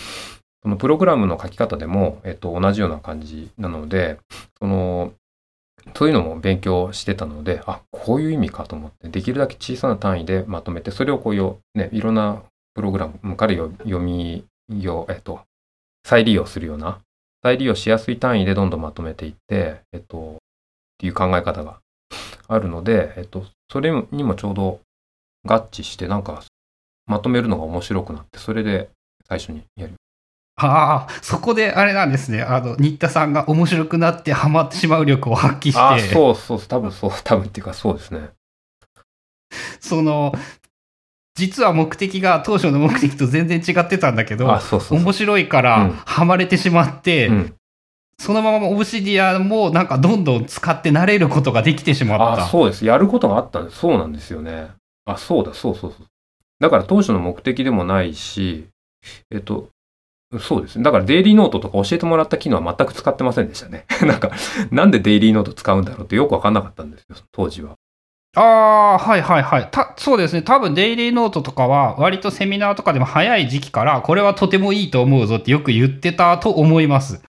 [0.66, 4.18] そのプログラムの書き方でも、えっと、同じような感じなので、
[4.58, 5.12] その、
[5.94, 12.42] そういうのも勉強してたので、あ、こういう意味かと思って、できるだけ小さな単位でまとめて、それをこうよ、ね、いろんな
[12.74, 15.38] プログラムから読み、よ、えっと、
[16.04, 16.98] 再利用するような、
[17.44, 20.36] 再利用しやすい単位でどんどんまとめていって、えっと、っ
[20.98, 21.78] ていう考え方が
[22.48, 24.80] あるので、えっと、それにもちょうど
[25.44, 26.42] 合致して、なんか、
[27.06, 28.88] まとめるのが面白くなって、それで
[29.28, 29.92] 最初にやり
[30.58, 32.42] ああ、そこであれなんですね。
[32.42, 38.30] あの、新田さんが面白くなってハマってしまう力を発揮して、あ、そうそう、多分そう、多分っていうかそうですね。
[39.80, 40.32] その、
[41.34, 44.98] 実は目的が当初の目的と全然違ってたんだけどあ、、そうそうそう。
[45.00, 47.54] 面白いかうんらハマれてしまって、うん、
[48.18, 52.44] そのままオブシディアンもなんかどんどん使って慣れることができてしまった。
[52.44, 52.86] あ、そうです。
[52.86, 53.78] やることがあったんです。
[53.78, 54.70] そうなんですよね。
[55.04, 56.06] あ、そうだ、そうそうそう。
[56.58, 58.66] だから当初の目的でもないし、
[59.30, 59.68] えっと、
[60.40, 60.82] そうですね。
[60.82, 63.86] だからデイリーノートとか教えてもらった機能は全く使ってませんでしたね。
[64.02, 64.30] なんか、
[64.70, 67.74] なんでデイリーノート使うんだろうってよくわかんなかったんですよ、当時は。
[68.34, 69.68] ああ、はいはいはい。
[69.70, 70.42] た、そうですね。
[70.42, 77.22] 多分デイリーノートとかは割とセミナーとかでも早い時期からこれはとてもいいと思うぞってよく言ってたと思います。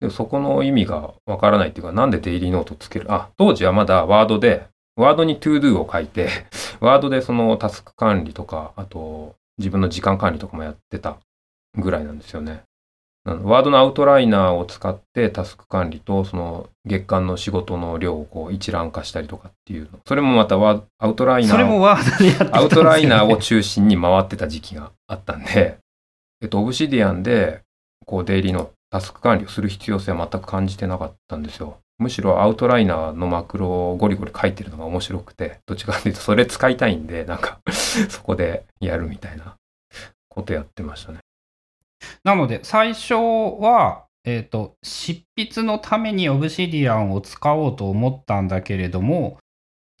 [0.00, 3.06] でそこの意味がわからないっていうか、なんでデイリーノートつける？
[3.12, 6.28] あ、当時はまだワードで、ワードに to do を書いて、
[6.80, 11.18] ワードでそのタスク管理とか、あと自分の時間管理とかもやってた
[11.76, 12.62] ぐらいなんですよね。
[13.24, 19.98] ワードのアウトライナーを使ってタスク管理とその月間の仕事の量をこう一覧化したりとかっていうの。
[20.06, 21.52] それもまたワアウトライナー。
[21.52, 25.78] それもワードでやってた、ね、アウトライナーを中心に回ってた時期があったんで、
[26.40, 27.60] えっと、オブシディアンで
[28.06, 31.78] こうデイリーのタスク管理をする必要性は全く感じてなかったんですよ。
[31.98, 37.60] むしろアウトライナーのマクロをゴリゴリ書いてるのが面白くて、どっちかというとそれ使いたいんで、なんか
[38.08, 39.54] そこでやるみたいな
[40.30, 41.19] ことやってましたね。
[42.24, 49.38] なので、最初は、えっ、ー、と、執筆のためにオブシディアンを使おうと思ったんだけれども、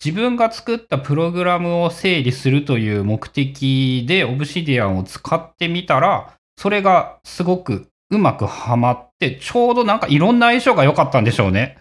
[0.02, 11.78] 自分が作ったプログラムを整理するという目的でオブシディアンを使ってみたら、それがすごくうまくはまって、ちょうどなんかいろんな相性が良かったんでしょうね。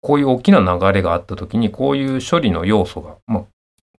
[0.00, 3.44] こういう大きな流れがあった時に、こういう処理の要素が、まあ、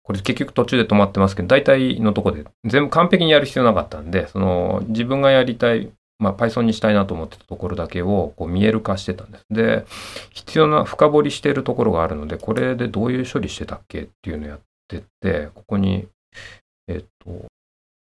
[0.04, 9.46] これ結局途中で止まってますけど、大体のとこで全部完璧にやる必要なかったんで、その自分がやりたい、まあ、Python にしたいなと思ってたところだけをこう見える化してたんです。
[9.52, 9.86] で、
[10.32, 16.08] 必要な深掘りしているところがあるので、これでどういう処理してたっけっていうのをやってって、ここに、
[16.88, 17.46] えっと。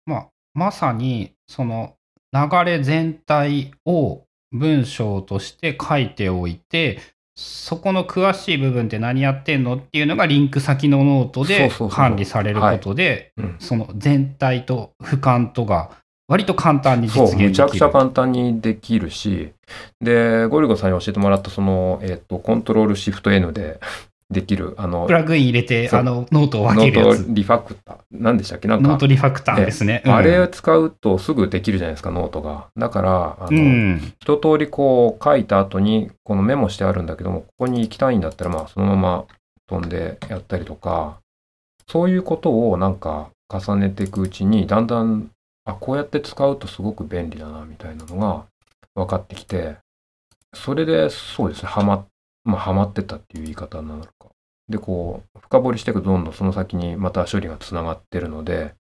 [0.05, 1.95] まあ、まさに、その
[2.31, 6.99] 流れ全体を文章として書いておいて、
[7.39, 15.89] そこの詳しい部分って何やってんのっていうのがリンク先のノートで管理されることで、その全体と俯瞰とが
[16.27, 17.49] 割と簡単に実現できる。
[17.49, 19.53] むちゃくちゃ簡単にできるし、
[20.01, 23.79] で、ゴリゴさんに教えてもらったその、えっ、ー、と、コントロールシフト N で、
[24.29, 27.19] できる、あの、プラグイン入れて、あの、ノートを分けるやつ。
[27.19, 27.97] ノートリファクター。
[28.11, 28.67] 何でしたっけ？
[28.67, 28.87] なんか。
[28.87, 30.03] Note Refactor ですね。
[30.05, 32.67] うん、あれを使うとすぐできるじゃないですか、ノートが。
[32.77, 39.25] だから、あの、うん、一通りこう書いた後に、このメモしてあるんだけども、ここに行きたいんだったら、まあ、そのまま
[39.67, 41.17] 飛んでやったりとか、
[41.87, 45.31] そういうことをなんか重ねていくうちに、だんだん、
[45.65, 48.45] あ、こうやって使うとすごく便利だな、みたいなのが
[48.93, 49.77] 分かってきて、
[50.53, 52.05] それで、そうですね、はま、
[52.45, 54.03] まあ、はまってたっていう言い方になる
[54.69, 58.75] で、こう、深掘りしていくとどんどんその先にまた処理がつながってるので、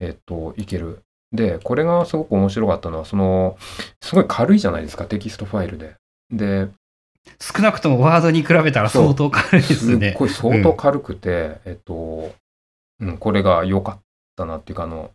[0.00, 1.02] えっと、いける。
[1.32, 3.58] で、これがすごく面白かったのは、その、
[4.02, 5.94] すごい軽いじゃないですか、テキストファイルで。
[6.30, 6.68] で、
[7.40, 10.12] 少なくともワードに比べたら相当軽いですね。
[10.12, 12.32] すごい相当軽くて、うん、えっと、
[13.00, 13.98] うん、これが良かっ
[14.36, 15.10] たなっていうか、あの、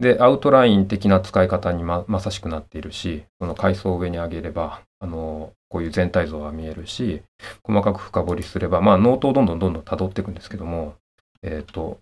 [0.00, 7.20] で、アウトライン的な使い方にままさしくなっているし、その階層を上に上げれば、あの、こういう全体像が見えるし、
[7.64, 10.94] 細かく深掘りすれば、まあ、ノートをどんどんどんどん辿っていくんですけども、
[11.42, 11.98] えっ、ー、と、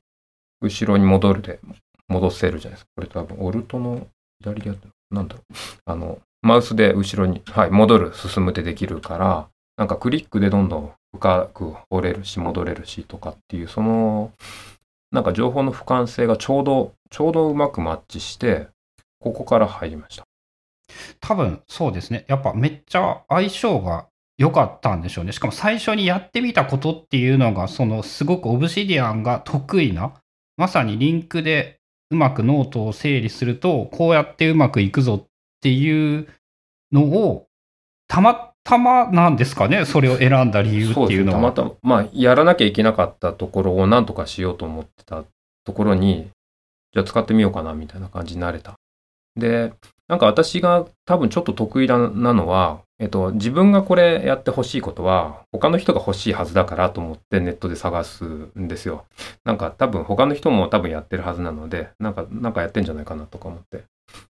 [0.60, 1.58] 後ろに戻るで、
[2.06, 2.90] 戻せるじゃないですか。
[2.96, 4.06] これ多分、オルトの
[4.42, 5.54] 左でやってなんだろう。
[5.86, 14.32] あの、マウスで後ろに、はい、戻る、進むでできるから、なんかクリックでどんどん深く掘れるし、戻れるしとかっていう、その、
[15.12, 18.68] なんか情報の俯瞰性がちょうど、ちょうどうまくマッチして、
[19.18, 20.26] ここから入りました。
[21.20, 22.24] 多分そうですね。
[22.28, 24.06] やっぱめっちゃ相性が
[24.38, 25.32] 良かったんでしょうね。
[25.32, 30.14] しかも最初にやってみたことっていうのが、そのすごくオブシディアンが得意な、
[30.56, 31.78] まさにリンクで
[32.10, 35.26] うまくノートを整理すると、こうやってうまくいくぞっ
[35.60, 36.28] ていう
[36.92, 37.46] のを、
[38.08, 41.38] たまたまなんですかね、それを選んだ理由っていうのは。
[41.38, 45.24] たまたま、まあ、やらなきゃいけなかったところを何とかしようと思ってた
[45.64, 46.28] ところに、
[46.92, 48.74] じゃあ使ってみようかなみたいな感じになれた。
[49.36, 49.72] で、
[50.08, 59.06] なんか私が多分ちょっと得意なのは、えっと、自分がこれやってほしいことは、他の人が欲しいはずだからと思ってネットで探すんですよ。
[59.44, 63.84] なんか多分他の人も多分やってるはずなので、なんか、なんかやってんじゃないかなとか思って。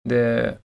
[0.04, 0.58] で、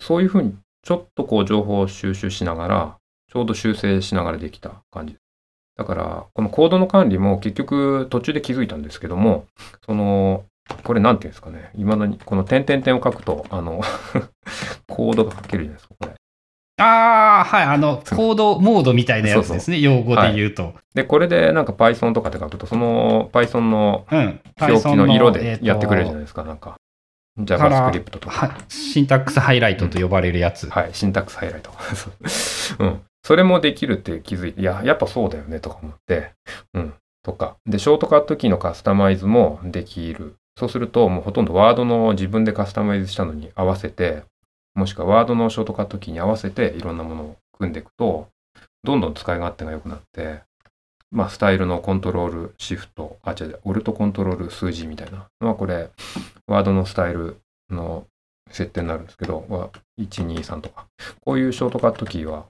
[0.00, 2.96] そういうふうにちょっとこう情報を収集しながら、
[3.32, 5.16] ちょうど修正しながらできた感じ。
[5.76, 9.46] だから、このコードの管理も結局途中で気づいたんですけども、
[9.84, 10.44] その、
[10.82, 11.70] これなんていうんですかね。
[11.74, 13.80] いまだに、この点々点を書くと、あの
[14.88, 16.14] コードが書けるじゃないですか、これ。
[16.76, 20.74] ああ、はい、あの、コードモードみたいなやつですね、用語で言うと、はい。
[20.94, 24.06] で、これでなんか Python とかって書くと、その Python の
[24.60, 26.76] 表記の色でやってくれるじゃないですか、なんか。
[27.38, 28.58] JavaScript とか。
[28.68, 30.64] シンタックスハイライトと呼ばれるやつ。
[30.64, 31.70] うん、はい、シンタックスハイライト。
[32.78, 33.00] うん。
[33.24, 36.32] それもできるって気づいて、いや、やっぱそうだよね、とか思って。
[36.74, 36.94] うん。
[37.24, 37.56] とか。
[37.66, 40.36] で、ショートカットキーのカスタマイズもできる。
[40.56, 44.22] そうすると、もうほとんどワードの自分でカスタマイズしたのに合わせて、
[44.74, 48.28] もしくはワードのショートカットキーに合わせていろんなものを組んでいくと、
[48.82, 50.42] どんどん使い勝手が良くなって、
[51.10, 55.90] まあ、スタイルのコントロール、シフト、あ、違う、オルトコントロール数字みたいなのは、これ、
[56.48, 57.36] ワードのスタイル
[57.70, 58.06] の
[58.50, 60.86] 設定になるんですけど、1、2、3とか。
[61.24, 62.46] こういうショートカットキーは、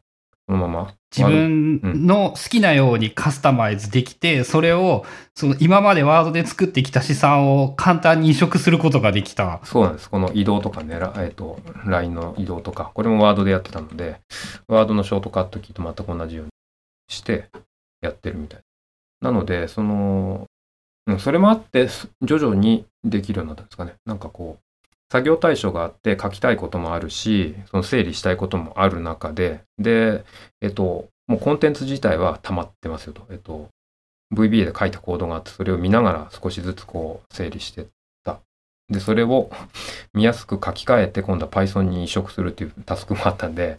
[0.47, 0.95] そのまま。
[1.17, 9.61] 自分の好きなようにカスタマイズできて、それを、その今までワードで作ってきた資産を簡単に移植することができた。
[9.65, 10.11] そうなんです。
[10.11, 14.21] この移動とかね、えっ、と、LINE の移動とか、これもワードでやってたので、
[14.67, 16.51] ワードのショートカットキーと全く同じように
[17.09, 17.49] して
[18.03, 18.61] やってるみたい。
[19.21, 20.47] なので、その、
[21.19, 21.89] それもあって、
[22.23, 23.95] 徐々にできるようになったんですかね。
[24.05, 24.64] なんかこう、
[25.15, 30.25] 作業対象があって書きたいこともあるし、その整理したいこともある中で、で、
[30.61, 33.25] えっと、もうコンテンツ自体は溜まってますよと。
[33.31, 33.69] えっと、
[34.35, 37.87] VBA で書いたコードがあって、それを見ながら少しずつこう整理してっ
[38.25, 38.41] た。
[38.89, 39.51] で、それを
[40.15, 43.79] 見やすく書き換えて、今度は Python に移植するっていうタスクもあったんで、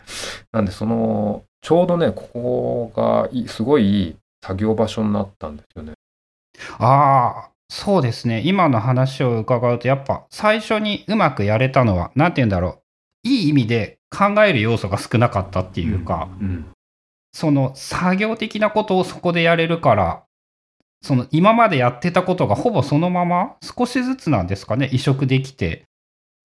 [0.54, 5.96] なんでその、ちょうどね、ここがすごいいい作業場所になったんですよね。
[6.80, 8.42] ああ、そうですね。
[8.46, 12.82] 今の話を伺うと、やっぱ最初にうまくやれたのは、なんて言うんだろ
[13.24, 13.28] う。
[13.28, 16.66] いい意味で考える要素が少なかったっていうか、うんうん、
[17.34, 20.24] その作業的なことをそこでやれるから、
[21.02, 25.86] その今までやってたことがほぼそのまま少しずつなんですかね、移植できて、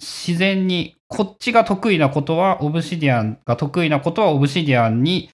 [0.00, 5.30] 自然にこっちが得意なことはオブシディアンが得意なことはオブシディアンに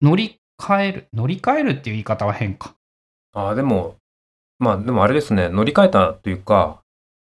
[0.00, 2.74] 乗り換える、乗り換えるっていう言い方は変か。
[3.34, 3.96] ああ、でも
[4.58, 6.80] まあでもあれですね、乗り換えたというか、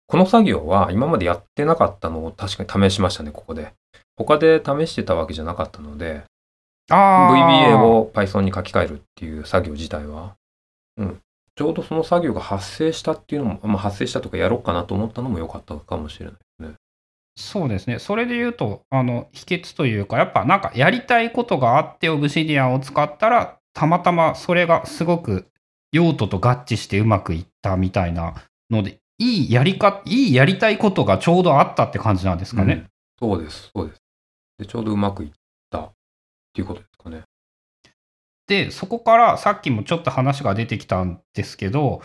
[0.06, 3.72] この作業は今までやってなかったのを確かに試しましたね、ここで。
[4.16, 6.24] 他で試してたわけじゃなかったので、
[6.90, 10.36] VBA を Python に書き換えるっていう作業自体は、
[10.96, 11.20] うん、
[11.56, 16.74] ちょうどその作業が発生したっていうのも、まあ、発生したとかやろうかなと思ったのも良かったかもしれないですね。
[17.36, 17.98] そうですね。
[17.98, 25.48] それで言うと、あの、秘訣というか、やっぱなんかやりたいことがあって、オブシディアンを使ったら、たまたまそれがすごく
[25.94, 28.34] 用途と合致してうまくいったみたいな
[28.68, 32.88] ので、いいやりか、いいやりたいことがちょうどあったって感じなんですかね。
[33.22, 34.02] うん、そうです、そうです。
[34.58, 35.30] で、ちょうどうまくいっ
[35.70, 35.92] たっ
[36.52, 37.22] ていうことですかね。
[38.48, 42.02] で、そこからさっきもちょっと話が出てきたんですけど、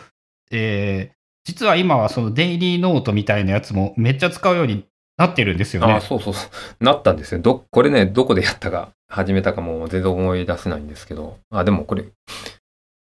[0.52, 1.14] えー、
[1.44, 4.86] 実は今はそのデイリーノートみたいなやつもめっちゃ使うように
[5.16, 5.94] なってるんですよね。
[5.94, 6.50] あそうそうそう。
[6.84, 7.40] なったんですよ。
[7.40, 12.04] ど、これね、どこでやったか、始めたかも全然思い出せないんですけど、あ、でもこれ、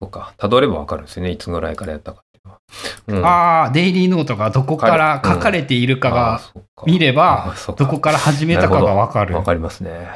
[0.03, 0.35] そうか。
[0.37, 1.31] たどればわかるんですよね。
[1.31, 2.61] いつぐらいからやったかっていうのは。
[3.07, 6.41] うん、ああ、デイリーノートがどこから書かれているかが
[6.85, 9.37] 見れば、どこから始めたかがわかる。
[9.37, 10.09] わかりますね。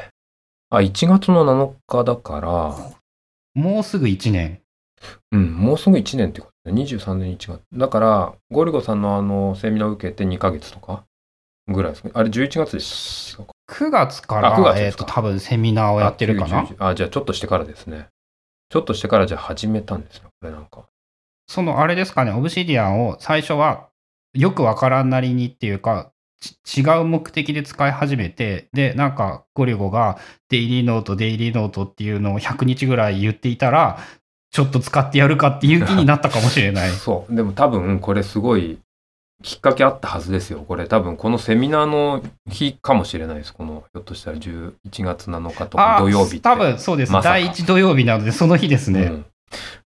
[0.69, 4.59] あ、1月の7日だから、もうすぐ1年。
[5.31, 6.81] うん、もうすぐ1年ってことね。
[6.81, 7.61] 23年1月。
[7.73, 11.03] だから、ゴリゴさんのあの、セミナーを受けて2ヶ月とか
[11.69, 12.11] ぐらいですね。
[12.13, 16.87] あれ11月でした9月から、月えっ、と、多分セミナーをやってるかなあ。
[16.89, 18.09] あ、じゃあちょっとしてからですね。
[18.69, 20.87] ちょっとしてからじゃあ始めたんですよ、これなんか。
[21.47, 23.87] そのあれですかね、オブシディアンを最初は
[24.33, 26.11] よくわからんなりにっていうか、
[26.77, 33.99] 違う目的で使い始めて、で、なんかゴリゴがデイリーノート、デイリーノートっていうのを100日ぐらい言っていたら、
[34.51, 36.89] ちょっと使ってやるかっていう気になったかもしれない。
[36.93, 37.35] そう。
[37.35, 38.79] でも多分これすごい
[39.43, 40.63] きっかけあったはずですよ。
[40.67, 43.53] これ多分このセミナーの日かもしれないです。
[43.53, 44.73] このひょっとしたら11
[45.03, 49.25] 月7日とか土曜日多分そうです、ま、第1土曜日なのでその日ですね、うん、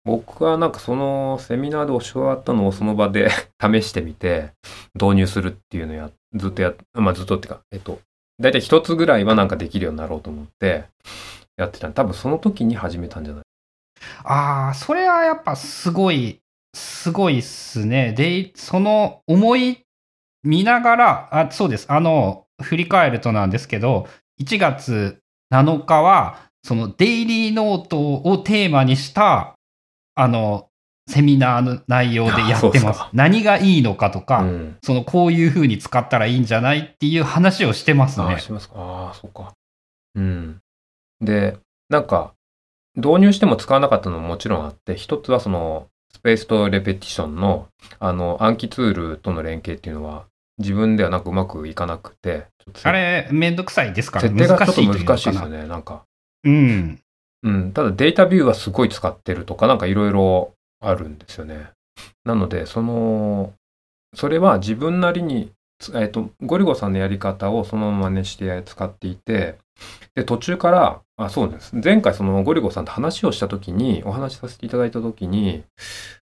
[0.03, 3.29] 僕はなんかそのセミナーで教わったのをその場で
[3.61, 4.51] 試してみて
[4.95, 7.99] 導入するっていうのやずっとやまあずっとっていうかえっと
[8.39, 10.85] 大体一つぐらいはなんかできるようになろうと思って
[11.55, 13.43] やってた多分その時に始めたんじゃない？
[14.23, 16.39] ああそれはやっぱすごい
[16.77, 18.13] すごいっすね。
[18.13, 19.85] で、その思い
[20.43, 21.85] 見ながら、あ、そうです。
[21.89, 24.07] あの、振り返るとなんですけど、
[24.39, 25.19] 1月
[25.53, 29.55] 7日は、そのデイリーノートをテーマにした、
[30.15, 30.69] あの、
[31.09, 33.01] セミナーの内容でやってます。
[33.13, 38.35] 何がいいのかとか、うん、そのこういう風に使ったらいいんじゃないっていう話をしてますね。
[38.35, 38.75] あ、しますか。
[38.77, 39.53] ああ、そうか。
[40.15, 40.59] うん。
[41.21, 41.57] で、
[41.89, 42.33] なんか、
[42.97, 45.87] 導入しても使わなかったのももちろんあって、一つはその、
[46.17, 47.67] スペースとレペティションの、
[47.99, 50.25] あの、暗記ツールとの連携っていうのは、
[50.57, 52.47] 自分ではなくうまくいかなくて。
[52.81, 54.19] あれ、めんどくさいですか？
[54.19, 55.77] ら設定がちょっと難しいですよね、な？
[55.77, 56.01] んか。
[56.43, 56.99] うん。
[57.43, 57.71] うん。
[57.71, 61.69] ただデータビューはすごい使ってるとか、なんかいろいろあるんですよね。
[62.25, 63.53] なので、その、
[64.15, 65.51] それは自分なりに、
[65.93, 69.59] えっと、ゴリゴさんのやり方をそのまま真似して使っていて、
[70.15, 71.75] で、途中から、あ、そうです。
[71.75, 75.63] 前回そのゴリゴさんと話をしたときに、お話しさせていただいたときに、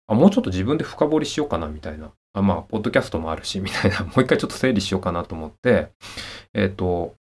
[0.08, 2.12] あ、もうちょっと自分で深掘りしようかな、みたいな。
[2.34, 4.02] あまあ、ポッドキャストもあるし、 みたいな。
[4.02, 5.89] もう一回ちょっと整理しようかなと思って、
[6.54, 7.16] えっ、ー、と、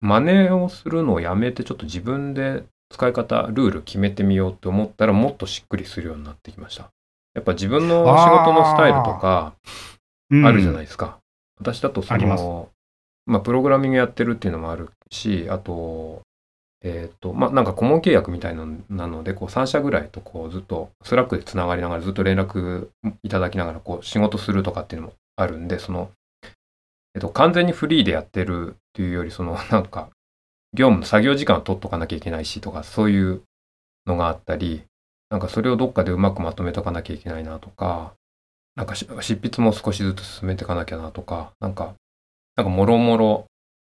[0.00, 6.90] 真似をするのをやめて、ちょっと自分で使い方、ルール決めてみようって思ったら、もっとしっくりするようになってきました。
[7.34, 9.54] やっぱ自分の仕事のスタイルとか、
[10.44, 11.18] あるじゃないですか。
[11.60, 12.68] うん、私だとその、
[13.26, 16.22] まあ、プログラミングやってるっていうのもあるし、あと、
[16.82, 22.88] えっ、と、まあ、なんか顧問契約みたいなので、こう3社ぐらいとこうずっと Slack でつながりながらずっと連絡
[23.22, 26.10] いただきながらこう仕事するとかっていうのもあるんで、その、
[27.14, 30.10] えっ、と、完全にフリーでやってるっていうより、その、なんか、
[30.74, 33.42] 業務の作業時間を取っとかなきゃいけないしとか、そういう
[34.06, 34.84] のがあったり、
[35.30, 38.12] なんかそれをどっかでうまくまとめとかなきゃいけないなとか、
[38.76, 39.06] なんか執
[39.36, 41.94] 筆も少しずつ進めていかなきゃなとか、なんか、
[42.56, 43.46] なんかもろもろ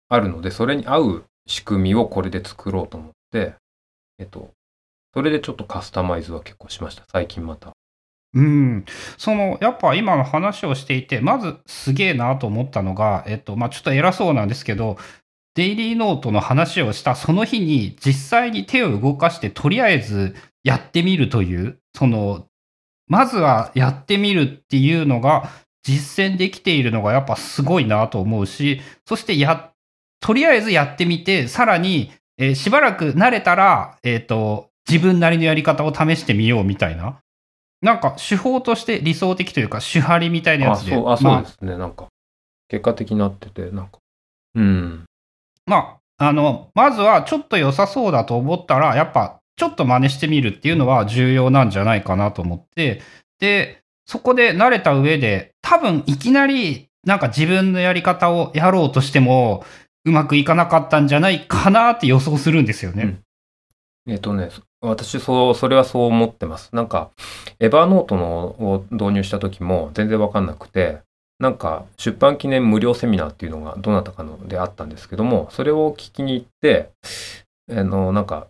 [0.09, 3.55] あるので、それに合う仕組みをこれで作ろうと思って、
[4.19, 4.51] えっと、
[5.15, 7.73] それでちょっとカスタマイズは結構しました、最近また。
[8.35, 8.85] うん、
[9.17, 14.99] そのやっぱ今の話をしていて、まずすげえなと思ったのが、えっとまあ、ちょっと偉そうなんですけど、
[15.55, 22.47] デイリーノートの話をしたその日に実際に手を動かしてとりあえずやってみるという、その、
[23.07, 25.51] まずはやってみるっていうのが
[25.83, 29.72] 実践できているのがやっぱすごいなと思うし、そしてや、
[30.20, 37.20] とりあえずやってみて、さらに、えー、しばらく慣れたら、えっ、ー、と、自分なりのやり方を試してみようみたいな。
[37.81, 40.93] なんか手法として理想的というか、手張りみたいなやつで。
[40.93, 42.07] あ、そう、あそうですね、まあ、なんか。
[42.68, 43.99] 結果的になってて、なんか。
[44.55, 45.05] うん。
[45.66, 53.03] まあ、あの、まずはちょっと良さそうだと思ったら、やっぱちょっと真似してみるっていうのは重要なんじゃないかなと思って、
[53.39, 59.64] で、そこで慣れた上で、多分いきなりなんか自分のやり方をやろうとしても、
[60.07, 63.19] うまくいかなかったんじゃないかなって予想するんですよね。
[64.07, 64.49] うん、えっ、とね、
[64.81, 66.75] 私そう、それはそう思ってます。
[66.75, 67.11] なんか、
[67.61, 71.01] Evernote のを導入した時も全然わかんなくて、
[71.39, 76.91] なんか出版記念無料セミナーっていうのがどなたかのであったんですけども、それを聞きに行って、
[77.71, 78.47] あの、なんか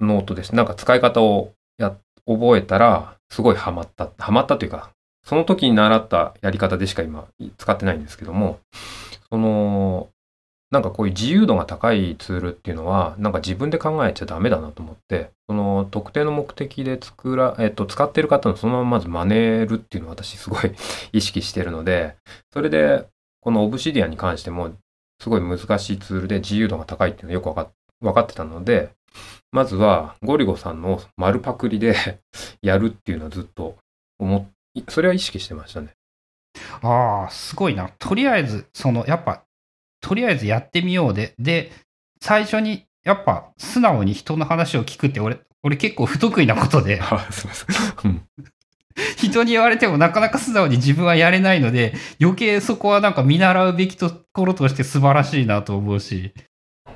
[0.00, 0.54] ノートです。
[0.54, 1.96] なんか使い方をや、
[2.26, 4.10] 覚えたら、すごいハマった。
[4.18, 4.90] ハマったというか、
[5.28, 8.60] その時に習ったやり方でしか今使ってないんですけども、
[9.28, 10.08] その、
[10.70, 20.72] なんかこういう自由度が高いツールっていうのは、なんか自分で考えちゃダメだなと思って、その特定の目的で作ら、えっと、使ってる方のそのまままず真似るっていうのを私すごい
[21.12, 22.16] 意識してるので、
[22.50, 23.06] それで、
[23.42, 24.70] このオブシディアに関しても、
[25.22, 27.70] すごい難しいツールで自由度が高いっていうのはよくわか
[28.00, 28.92] 分かってたので、
[29.52, 31.96] まずはゴリゴさんの丸パクリで
[32.62, 33.76] やるっていうのはずっと
[34.18, 34.46] 思っ、
[34.88, 35.94] それは意識してましたね。
[36.82, 37.90] ああ、すごいな。
[37.98, 39.44] とりあえず、その、やっぱ、
[40.00, 41.72] とりあえずやってみようで、で、
[42.20, 47.00] 最初に、やっぱ、素直に人の話を聞くって俺、俺結構不得意なことで。
[47.02, 48.22] あすみません。
[49.16, 56.32] 人に言われてもなかなか素直に自分はやれないので、余計そこはなんか見習うべきところとして素晴らしいなと思うし。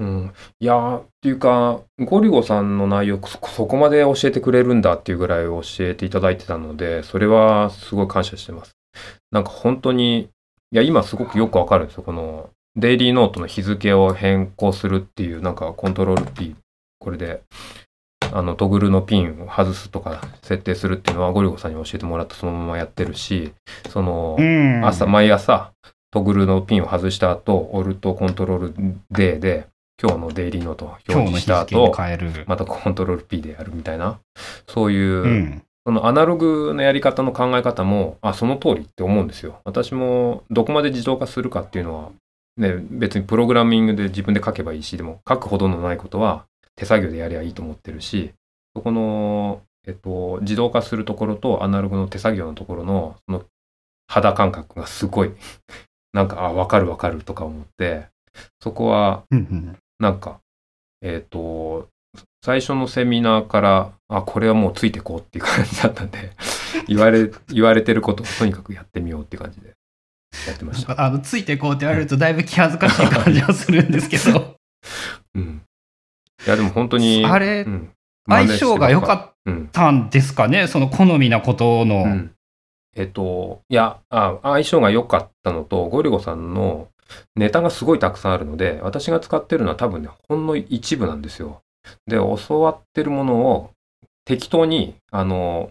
[0.02, 8.72] うん、いやっていうかゴリゴさんの内容そこまで教えてくれるんだっていうぐらい教えていただいてたのでそれはすごい感謝してます。
[9.30, 10.28] なんか本当に
[10.72, 12.02] いや今すごくよくわかるんですよ。
[12.02, 16.56] このデイリーノートの日付を変更するっていうなんかコントロール P
[16.98, 17.42] これで
[18.32, 23.52] あのトグルのピンを外すとか設定するっていうのはゴリゴさんに教えてもらってそのままやってるし
[23.90, 24.36] その
[24.84, 25.72] 朝毎朝
[26.10, 28.74] トグルのピンを外した後オルトコントロール
[29.10, 29.66] D で
[30.02, 31.94] 今日のデイリーノート表示した後、
[32.46, 34.18] またコントロール P でやるみたいな、
[34.66, 39.60] そういう、うん、そのアナログのやり方の考え方も、あ、その通りって思うんですよ。
[39.64, 42.10] 私もどこまで自動化するかっていうのは、
[42.56, 46.46] ね、別にプログラミングで自分で書けばいいし、でも書くほどのないことは
[46.76, 48.32] 手作業でやりゃいいと思ってるし、
[48.74, 53.44] そこの、えっと、自動化するところとアナログの手作業のところの、その
[54.06, 55.32] 肌感覚がすごい
[56.12, 58.06] なんか、あ、わかるわかるとか思って、
[58.60, 59.24] そこは、
[60.02, 60.40] なんか、
[61.00, 61.88] えっ、ー、と、
[62.44, 66.32] 最初のセミナーから、あ、これはもうついてこうっていう感じだったんで、
[66.88, 69.74] 言われ、言われてることをとにかくやってみようって感じで
[70.48, 71.00] やってました。
[71.00, 74.56] あの、ついてこうって言われるとだいぶ気恥ずかしい感じはするんですけど。
[75.36, 75.62] うん。
[76.44, 77.24] いや、でも本当に。
[77.24, 77.92] あれ、うん、
[78.28, 82.02] 相性が良かったんですかね、うん、その好みなことの。
[82.02, 82.34] うん、
[82.96, 86.88] えっと、いやあ、相性が良かったのと、ゴリゴさんの
[87.36, 91.62] ネタがすごいたくさんあるので、私が使ってるのは多分ね、ほんの一部なんですよ。
[92.06, 93.70] で、教わってるものを
[94.24, 95.70] 適当に、あの、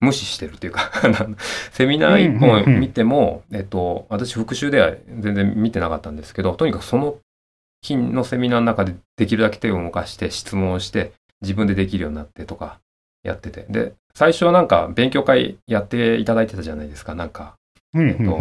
[0.00, 0.92] 無視してるっていうか
[1.72, 7.18] セミナー一本見ても、えっと、私復習では全然見てなかったんですけど、とにかくその
[7.82, 11.12] 日のセミナーの中でできるだけ手を動かして質問をして
[11.42, 12.78] 自分でできるようになってとか
[13.24, 13.66] やってて。
[13.68, 17.14] で、最初はなんか勉強会やっていただいてたじゃないですか。
[17.14, 17.54] なんか、
[17.94, 18.40] えっと、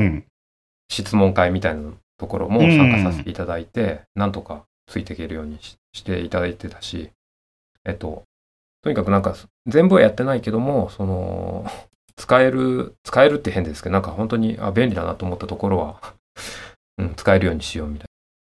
[0.90, 7.10] 質問会みたいなのところも参加させていただいて、うん、なんとかついていけるようにしていただいてたし、
[7.86, 8.24] えっと、
[8.84, 11.66] とにかくなんか全部はやってないけども、その、
[12.16, 16.14] 使える、使えるって変ですけど、なんか本当にあ便利だなと思ったところは
[16.98, 18.08] うん、使えるようにしようみたい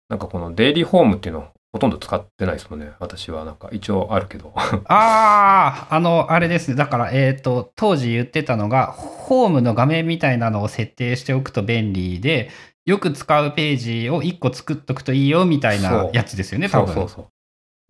[0.09, 2.91] なんかこのデイリーホームっていうのをほとんど使ってないですもんね。
[2.99, 4.53] 私はなんか一応あるけど。
[4.57, 6.77] ああ、あの、あれですね。
[6.77, 12.51] だから、えっ、と、当時言ってたのが、ホームの画面みたいなのを設定しておくと便利で、
[12.91, 16.89] よく使うページを1個作っとくといいよみたいなやつですよね、多分。
[16.89, 17.29] そうそうそ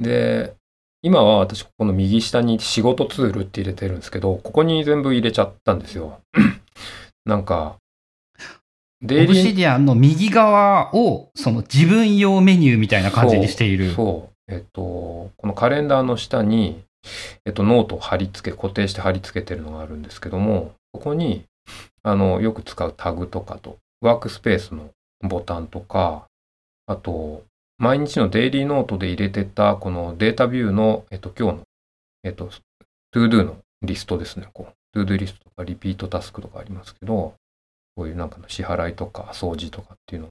[0.00, 0.02] う。
[0.02, 0.54] で、
[1.02, 6.20] 今は私この右下に仕事ツールって入れてるんですけど、ここに全部入れちゃったんですよ。
[7.24, 7.76] なんか、
[9.00, 9.24] デイリー。
[9.24, 13.92] オブシディアンの右側をその自分用メニューみたいな感じにしている。
[13.92, 16.82] そうえっと、このカレンダーの下に、
[17.46, 21.44] えっと、ノートを貼り付け、固定して貼り付けてるのがあるんですけども、ここに、
[22.02, 24.90] あの、よく使うタグとかと、ワークスペースの
[25.22, 26.26] ボタンとか、
[26.86, 27.44] あと、
[27.78, 31.62] 毎日のデイリーノートで入れてた、この Dataview の、えっと、今日の、
[32.24, 32.50] えっと、
[33.10, 34.48] ToDo のリストですね。
[34.52, 37.34] こう、 ToDo リストとかリピートタスクとかありますけど、
[37.96, 40.28] こういうなんかの支払いとか掃除とかっていうの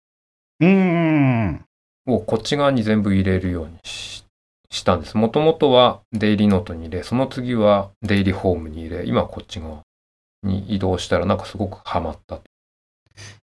[0.61, 1.65] うん
[2.07, 5.17] をこっち側に全部入れるようにしたんです。
[5.17, 9.84] もともとはデイリーノートに入れ、その次はデイリーホームに入れ、今はこっち側
[10.43, 12.39] に移動したらなんかすごくハマった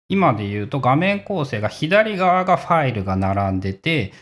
[0.08, 4.12] 今で言うと画面構成が左側がファイルが並んでて、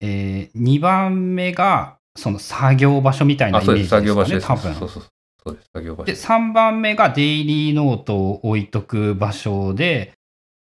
[0.00, 4.74] えー、2番目がその作業場所みたいなイメージですかね、多分。
[4.74, 5.02] そうそう
[5.44, 6.04] そうです、作業場所。
[6.06, 10.12] で、3番目がデイリーノートを置いとく場所で、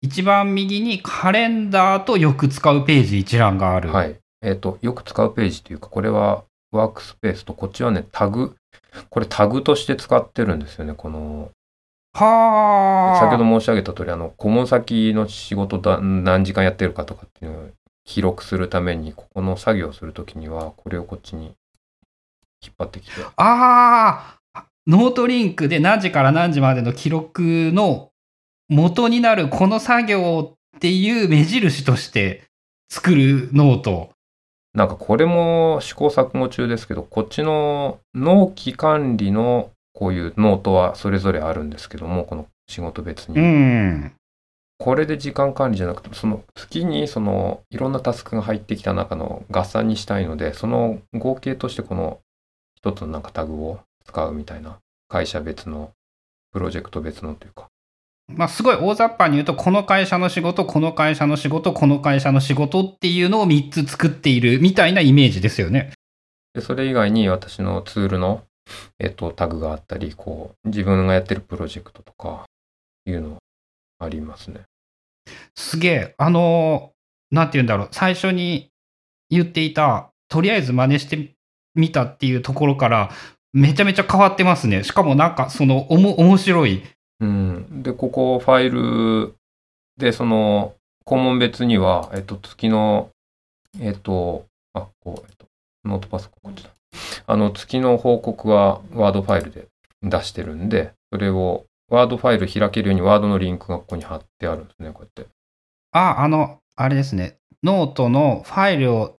[0.01, 3.91] 一番右にカレンダーとよく使うページ一覧がある。
[3.91, 4.15] はい。
[4.41, 8.55] えっ、ー、と、よく使うページというか、これはワークスペースと、こっちはね、タグ、
[9.09, 11.51] これタグとして使ってるんですよね、この
[12.13, 13.19] はあ。
[13.21, 17.69] 先ほど申し上げた通り、あの、顧問先の仕事が何時間やってるかとかっていうのを
[18.03, 21.55] 記録するために、ここの作業をするときには、これをこっちに
[22.63, 23.21] 引っ張ってきて。
[23.37, 28.09] ああノートリンクで何時から何時までの記録の
[28.67, 32.43] 元になるこの作業っていう目印として
[32.89, 34.11] 作るノート。
[34.73, 43.39] なんかこれも試行錯誤中ですけど、こっちの納期管理のこういうノートはそれぞれあるんですけども、この仕事別に。
[43.39, 44.13] うん、
[44.77, 52.19] これで時間管理じゃなくて、その月にそのいろんなタスクが入ってきた中の合算にしたいので、その合計としてこの
[52.77, 54.77] 一つのなんかタグを使うみたいな、
[55.07, 55.91] 会社別の、
[56.51, 57.67] プロジェクト別のというか。
[58.27, 65.91] まあ、すごい大雑把に言うと、この会社の仕事、この会社の仕事、この会社の仕事っていうのを3つ作っているみたいなイメージですよね。
[66.53, 68.43] でそれ以外に私のツールの
[68.99, 72.45] えっと、タグがあったり、こう、自分がやってるプロジェクトとか、
[73.05, 73.37] いうの
[73.99, 74.61] ありますね。
[75.55, 76.15] すげえ。
[76.17, 76.91] あの、
[77.31, 77.89] なんて言うんだろう。
[77.91, 78.69] 最初に
[79.29, 81.33] 言っていた、とりあえず真似して
[81.75, 83.11] みたっていうところから、
[83.53, 84.83] めちゃめちゃ変わってますね。
[84.83, 86.83] しかもなんか、その、おも、面白い。
[87.19, 87.83] うん。
[87.83, 89.35] で、ここ、ファイル
[89.97, 93.09] で、その、項目別には、えっと、月の、
[93.79, 95.45] えっと、あ、こう、えっと、
[95.85, 96.69] ノートパソコンこっちだ。
[97.27, 99.67] あの、月の報告はワードファイルで
[100.03, 105.31] 出してるんで、それをワードファイル開けるようにワードのリンクがここに貼ってあるんですね、こうやって。
[105.91, 107.37] あ、あの、あれですね。
[107.63, 109.17] ノートのファイルを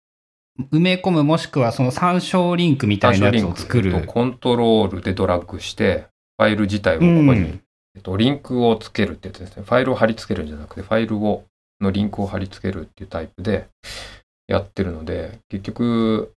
[0.70, 4.06] 埋め込むもしくはその参照リンクみたいなやつを作る。
[4.06, 6.06] コントロールでドラッグして、
[6.38, 7.62] ファイル自体をここに、うん、
[7.94, 9.64] えっと、リンクをつけるってやつですね。
[9.64, 11.44] ファイルを貼り付けるんじゃなくて、ファイルを、
[11.80, 13.68] のリンクを貼り付けるっていうタイプで
[14.46, 16.32] やってるので、結局、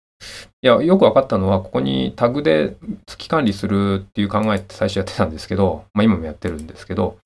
[0.62, 7.18] いや、よく分かったのは、ここにタグで月管理するっていう考えって最初やってたんですけど、まあ今もやってるんですけど、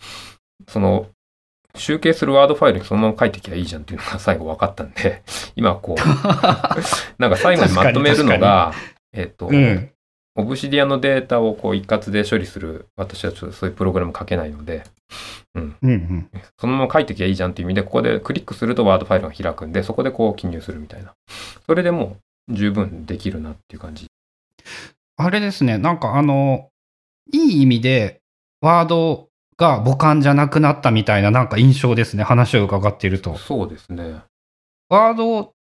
[0.67, 1.07] その、
[1.75, 5.21] 集計するワードファイルにそのまま書いてきゃいいじゃんっていうのが最後分かったんで、
[5.55, 6.01] 今こう、
[7.21, 8.73] なんか最後にまとめるのが、
[9.13, 9.91] えっと、うん、
[10.35, 14.83] オブシディアのデータをこう一括で処理する、私はちょっとそういうプログラム書けないので、
[15.55, 15.75] うん。
[15.81, 16.29] うんうん、
[16.59, 21.13] そのまま書いてきゃいいじゃんっていう意味で、ここでクリックするとワードファイルが開くんで、そこでこう記入するみたいな。
[21.65, 22.17] それでもう
[22.49, 24.07] 十分できるなっていう感じ。
[25.17, 26.69] あれですね、なんかあの、
[27.31, 28.21] いい意味で、
[28.61, 33.37] ワードが母艦じゃなくなったみたいななんか印象ですね、話を伺っていると。
[33.37, 34.21] そうですね。
[34.89, 35.53] ワードを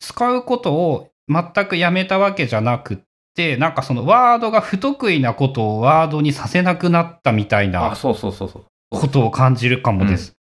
[0.00, 2.98] 使うことを全くやめたわけじゃなくっ
[3.34, 10.34] て、なんかそのワードが不得意なことをワードにさせなくなったみたいなそうそうそうそうことを感じるかもです。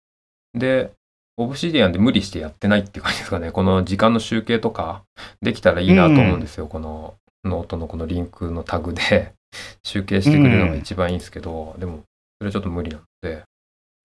[0.54, 0.92] で、
[1.38, 3.52] Obsidian で無理してやってないっていう感じですかね。
[3.52, 5.04] この時間の集計とか
[5.42, 6.66] できたらいいなと思うんですよ。
[6.66, 9.34] うん、このノートのこのリンクのタグで
[9.84, 12.04] 集計してくれるのが一番いいんですけど、うん、でも
[12.40, 13.44] それはちょっと無理なので、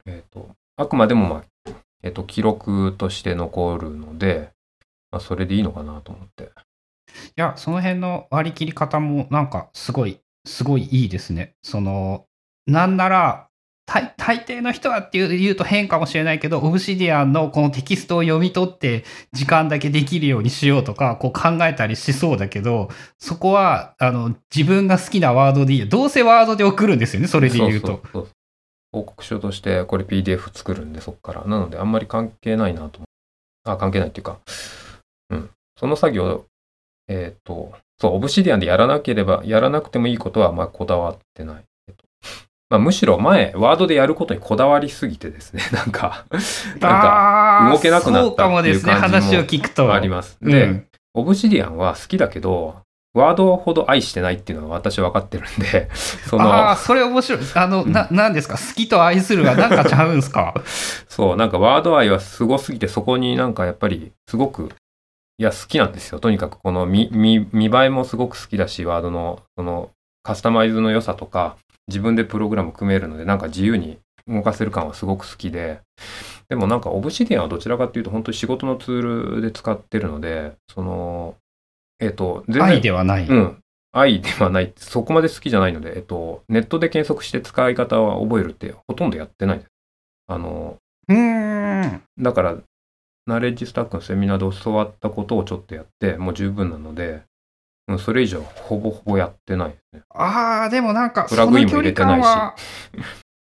[0.07, 1.72] えっ、ー、と、あくまでもまあ、
[2.03, 4.51] えっ、ー、と、記録として残るので、
[5.11, 6.45] まあ、それでいいのかなと思って。
[6.45, 6.49] い
[7.37, 11.55] や、その辺の割り切り方もなんかすごい、すごいいいですね。
[11.62, 12.24] その、
[12.66, 13.47] なんなら
[13.89, 25.89] 大抵の人はっていう言うと変かもしれないけど、オブシディアンのこのテキストを読み取って時間だけできるようにしようとか、こう考えたりしそうだけど、そこは、あの、自分が好きなワードでいい。
[25.89, 27.86] どうせワードで送るんですよね、それで言うと。
[27.86, 28.28] そうそうそう
[28.93, 31.45] 報告書としてこれ PDF 作るんで、そこから。
[31.45, 33.01] なので、あんまり関係ないなと。
[33.64, 34.39] あ、関係ないっていうか、
[35.30, 35.51] うん。
[35.78, 36.45] その作業、
[37.09, 41.64] えっ、ー、と、そう、オブシディアンでやらなければ、やらなくてもいいことは、まあ、こだわってない。
[42.70, 50.38] えっとまあ、むしろ前、ワードでやることにこだわりすぎてですね、 なんか、なんか、動けなくなったっていう感じもあります。
[50.42, 52.76] で、うん、オブシディアンは好きだけど、
[53.14, 55.88] ワードほど愛してないっていうのは私は分かってるんで、
[56.28, 56.44] その。
[56.52, 57.40] ああ、それ面白い。
[57.54, 58.54] あの、な、なんですか？
[58.58, 60.54] 好きと愛するがなんかちゃうんすか？
[61.08, 64.70] そう、なんかワード愛はすごすぎて、そこになんかやっぱりすごく、
[65.38, 66.20] いや、好きなんですよ。
[66.20, 69.88] とにかくこの見、見、見栄えもすごく好きだし、ワードの、その、
[70.22, 71.56] カスタマイズの良さとか、
[71.89, 75.80] 自分でプログラム組めるので、なんか自由に動かせる感はすごく好きで、
[76.49, 81.34] でもなんかオブシディアンはどちらかっていうと本当に仕事のツールで使ってるので、その、
[82.01, 82.64] えっ、ー、と、全然。
[82.64, 83.26] 愛ではない。
[83.26, 83.59] うん。
[83.93, 84.72] 愛ではない。
[84.76, 89.68] そこまで好きじゃないので、えっ、ー、と、ネットで検索して使い方は覚えるってほとんどやってないです。
[90.28, 90.76] あの、
[91.09, 92.03] うん。
[92.18, 92.59] だから、
[93.26, 97.22] ナレッジスタックのセミナーで教わったことをちょっとやって、もう十分なので、
[97.89, 100.03] うん、それ以上ほぼほぼやってないですね。
[100.11, 102.26] ああ、でもなんか、プラグインも入れてないし。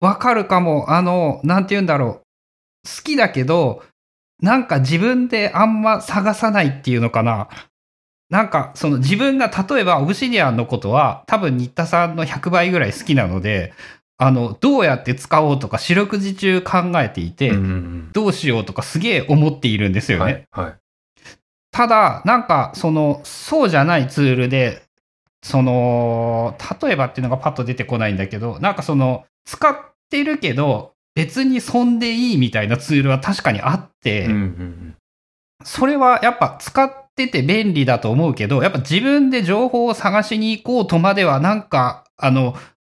[0.00, 0.90] わかるかも。
[0.90, 2.06] あの、なんて言うんだろ
[2.84, 2.88] う。
[2.88, 3.82] 好きだけど、
[4.42, 7.48] なんか自分であんま探さないっていうのかな。
[8.28, 13.72] なんか、その自分が例えばオブシディアンのことは多分新田さんの100倍ぐらい好きなので、
[14.16, 17.52] あの、どうやって使おうとか四六時中考えていて、
[18.12, 20.46] どうしようとかすげえ思っているんですよね。
[20.50, 20.76] はい、はい、
[21.74, 24.84] ただ、なんか、その、そうじゃないツールで、
[25.42, 29.76] その、例えばっていうのがパッと出てこないんだけど、なんかその、使っ
[30.08, 34.28] てるけど、別に損でいいみたいなツールは確かにあって、
[35.64, 42.54] それはやっぱ使ってて便利だと思うけど、やっぱ自分で情報を探しに行こうとまではなんか、あの、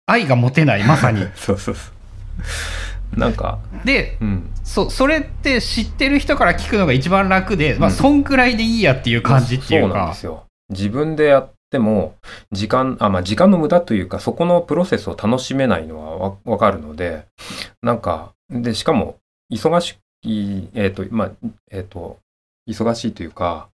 [0.05, 1.25] 愛が持てない、まさに。
[1.35, 1.93] そうそうそう。
[3.15, 3.59] なんか。
[3.83, 9.87] で、うん、そ、それって知ってる人から聞くのが一番楽で、まあ、そんくらいでいいやっていう感じっていうか。
[9.87, 10.43] そうなんですよ。
[10.69, 12.15] 自分でやっても、
[12.51, 17.25] 時間、あ、まあ、時間の無駄というか、そこのプロセスを楽しめないのはわかるので、
[17.81, 19.17] なんか、で、しかも、
[19.51, 21.31] 忙しい、えっ、ー、と、まあ、
[21.71, 22.19] えっ、ー、と、
[22.67, 23.69] 忙しいというか、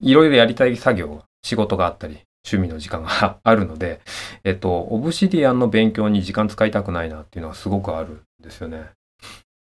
[0.00, 4.00] いろいろやりたい作業、仕事があったり、趣味の時間が あるので、
[4.44, 8.90] えっと、オブシディアンの勉強に時間使いたくないなっていうのはすごくあるんですよね。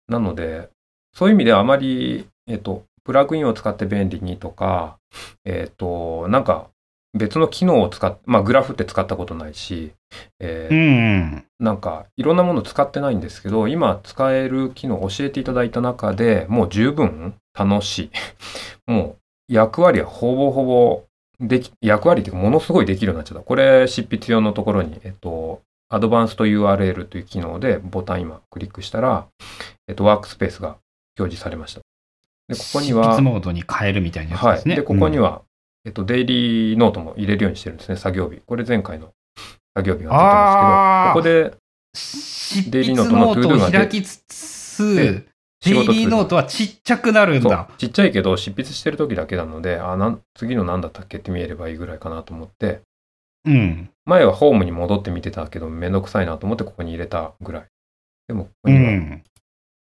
[0.08, 0.70] なので、
[1.14, 4.98] そういう意味ではあまり、えっと、プラグインを使って便利にとか、
[5.46, 6.68] えっと、なんか
[7.14, 9.92] 別の機能を使って、まあグラフって使ったことないし、
[10.40, 10.78] えー、う
[11.38, 18.12] んなんかいろんなもの使ってないんですけど、今使える機能を教えていただいた中でもう十分楽しい。
[18.92, 19.18] も
[19.50, 21.04] う役割はほぼほぼ
[21.44, 23.44] でき、役割っていうかものすごいできるようになっちゃった。
[23.44, 29.28] これ執筆用のところに、えっと、アドバンスト URL という機能でボタン今クリックしたら、
[29.88, 30.78] えっと、ワークスペースが
[31.20, 31.82] 表示されました。
[32.48, 33.04] で、ここには。
[33.04, 34.76] 執筆モードに変えるみたいなやつですね。
[34.76, 34.82] はい。
[34.82, 35.42] で、ここには、
[35.86, 38.42] うん、えっと、デイリーノートも入れるようにしてるんですね、作業日。
[38.46, 39.12] これ前回の
[39.76, 45.26] 作業日が出てますけど、ここで、デイリーノートの ToDo が開きつつ、
[45.64, 47.70] デイリーノートはちっちゃくなるんだ。
[47.78, 52.82] ちっちゃいけど、執筆してる時だけなので、あなん次の何だったっけって見えればいいぐらいかなと思って、
[53.46, 53.90] うん。
[54.06, 57.66] 前はホームに戻って見てたけど、めんどくさいなと思ってここに入れたぐらい。
[58.28, 59.24] でも、ここには、うん、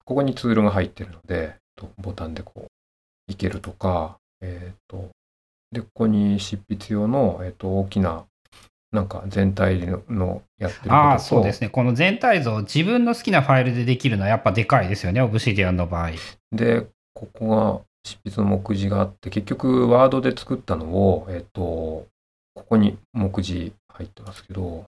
[0.05, 1.55] ここにツールが入ってるので、
[1.97, 5.09] ボタンでこう、いけるとか、えっ、ー、と、
[5.71, 8.25] で、ここに執筆用の、えっ、ー、と、大きな
[8.91, 9.79] なんか全体
[10.09, 11.69] のやってるああ、そうですね。
[11.69, 16.11] この全体像、自分の好きなファイルでできるのはやっぱでかいですよね、オブシディアンの場合。
[16.51, 22.07] で、ここが執筆の目次があって、結局ワードで作ったのを、えっ、と、こ
[22.67, 24.85] こに目次入ってますけど、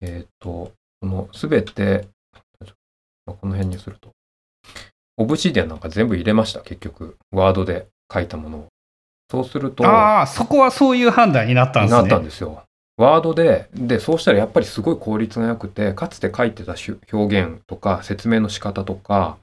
[0.00, 2.06] えっ、と、このすべて、
[3.26, 4.10] この辺にすると、
[5.16, 7.16] オブシディアンなんか全部入れました、結局。
[7.30, 8.66] ワードで書いたものを。
[9.30, 9.86] そうすると。
[9.86, 12.00] ああ、そこはそういう判断になったんですね。
[12.02, 12.62] なったんですよ。
[12.96, 16.74] ワードで、で、そうしたらやっぱりすごい効率が良くて、かつて書いてた
[17.12, 19.38] 表現とか説明の仕方とか、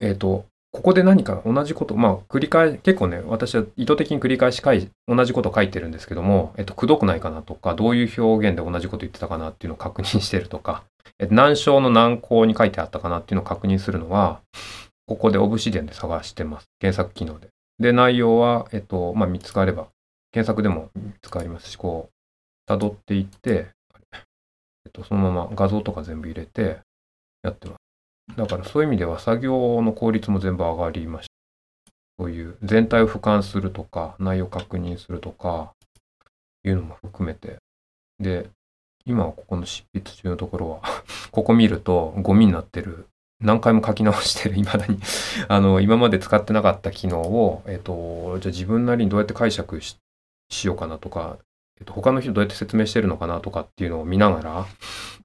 [0.00, 10.82] えっ、ー、と、ここで何か同じこと、まあ、繰り返、結構ね、私は意図的に繰り返し書い、同じこと書いてるんですけども、えっ、ー、と、くどくないかなとか、どういう表現で同じこと言ってたかなっていうのを確認してるとか、
[11.20, 14.40] え、ー、難章の難項に書いてあったかなっていうのを確認するのは、
[15.06, 16.66] ここでオブシディアンで探してます。
[16.80, 17.48] 検索機能で。
[17.78, 19.86] で、内容は、えっと、まあ、見つかれば、
[20.32, 20.90] 検索でも
[21.22, 22.13] 使いますし、こう、
[22.68, 23.68] 辿っていって、
[24.12, 26.78] えっと、そのまま画像とか全部入れて、
[27.42, 28.36] やってます。
[28.36, 31.92] だからそういう意味では作業の効率も全部上がりました。
[32.18, 35.72] そういう全体を俯瞰するとか、内容確認するとか、
[36.64, 37.58] いうのも含めて。
[38.18, 38.48] で、
[39.04, 40.80] 今はここの執筆中のところは
[41.30, 43.06] ここ見るとゴミになってる。
[43.40, 44.98] 何回も書き直してる、未だに
[45.48, 49.98] あの、今まで使ってなかった機能を、えっ、と、じゃあ自分なりにどうやって解釈し
[50.66, 51.36] ようかなとか、
[51.80, 54.66] えっと、他の人どうやって説明してるのかなとかっていうのを見ながら、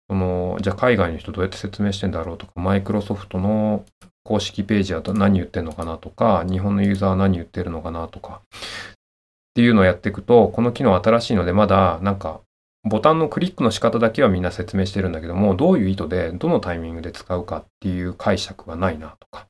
[0.10, 3.86] そのじゃあ海外の人どうやって説明してんだろうとか、マイクロソフトの
[4.24, 12.42] 公式ページは何言ってんのかなとか、日本のユーザーは何言ってるのかなとか、っていうのをやっていくと、この機能新しいので、まだなんか、
[12.84, 19.48] ボタンのクリックの仕方だけはみんな説明してるんだけども、どういう意図で、どのタイミングで使うかっていう解釈がないなとか、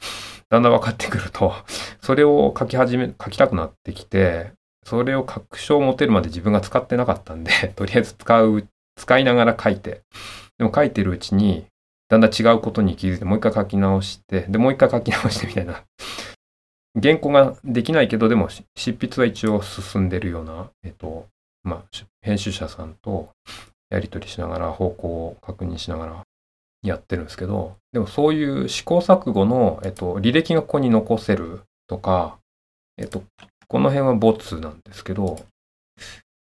[0.49, 1.53] だんだん分かってくると、
[2.01, 4.53] それを書き始め、書きたくなってきて、
[4.89, 10.01] それを確証を持てるまで自分が使ってなかったんで、 とりあえず使う、使いながら書いて、
[10.57, 11.67] でも書いてるうちに、
[12.09, 15.83] だんだん違うことに気づいて、もう一回書き直して、で、もう一回書き直してみたいな。
[16.99, 21.27] 原稿ができないけど、でも執筆は一応進んでるような、えっと、
[21.61, 23.29] まあ、編集者さんと
[23.91, 26.23] やり取りしながら、方向を確認しながら
[26.81, 32.39] やってるんですけど、でもそういう試行錯誤の、えっと、履歴がここに残せるとか、
[32.97, 33.21] えっと、
[33.69, 35.37] この辺はボツなんですけど、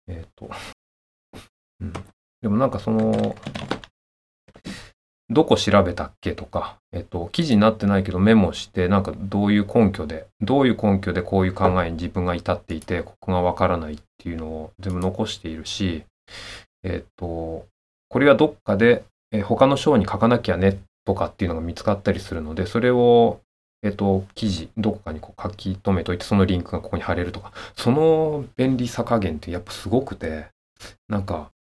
[0.07, 0.49] えっ、ー、と、
[1.81, 1.93] うん。
[2.41, 3.35] でもなんかその、
[5.31, 16.03] どこ調べたっけとか、えっ、ー、と、記事になってないけどメモして、なんかどういう根拠で、どういう根拠でこういう考えに自分が至っていて、ここがわからないっていうのを全部残しているし、
[16.83, 17.65] えっ、ー、と、
[18.07, 23.41] これはどっかで、え他の章に書かなきゃねとかっていうのが見つかったりするので、それを
[23.81, 30.47] えっと、記事、どこかにこう書き留めといて、そのリンクがここに貼れるとか、その便利さ加減ってやっぱすごくて、
[31.07, 31.51] なんか、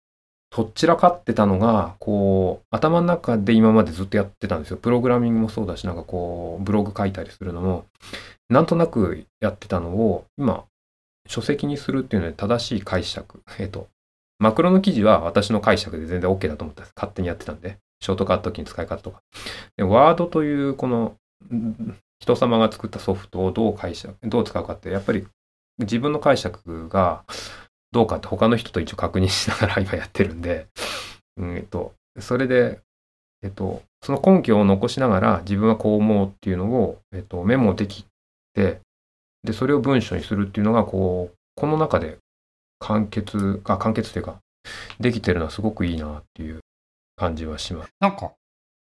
[0.51, 4.79] とっちらかってたのが、こう、頭の中で今までずっとやってたんですよ。
[4.79, 7.85] プログラミングもそうだし、なんかこう、ブログ書いたりするのも、
[8.49, 10.65] なんとなくやってたのを、今、
[11.29, 13.43] 書籍にするっていうので正しい解釈。
[13.59, 13.89] えっと、
[14.39, 16.93] マクロの記事は私の解釈で全然 OK だと思ったんです。
[16.97, 17.79] 勝手にやってたんで。
[18.01, 19.21] ショートカットキーの使い方とか。
[19.77, 21.17] で、ワードというこの
[22.21, 25.27] 人様が作ったソフトをどう解釈、どう使うかって、やっぱり
[25.79, 27.25] 自分の解釈が
[27.93, 30.67] どうかって他の人と一応確認しながら 今やってるんで、
[31.37, 32.81] うんえっと、それで、
[33.43, 38.05] えっと、その根拠を残しながら自分はこう思うっていうのを、えっと、メモでき
[38.55, 38.81] て、
[39.45, 42.19] で、それを文章にするっていうのが、こう、この中で
[42.81, 44.41] 完結、あ、完結というか、
[44.99, 46.61] できてるのはすごくいいなっていう
[47.17, 47.91] 感じはします。
[48.01, 48.33] なんか、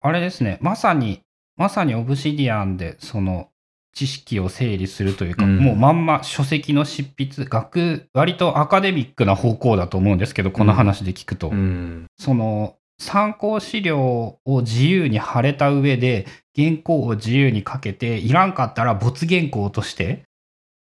[0.00, 1.22] あれですね、まさに
[1.56, 3.48] まさにオブシディアンでその
[3.94, 11.50] 知識を整理するというか、うん、もうまんま書籍の執筆、学、割とアカデミックな方向だと思うんですけど、この話で聞くと。
[11.50, 16.26] うん、その参考資料を自由に貼れた上で、
[16.56, 20.24] 原稿を自由に書けて、いらんかったら没原稿として、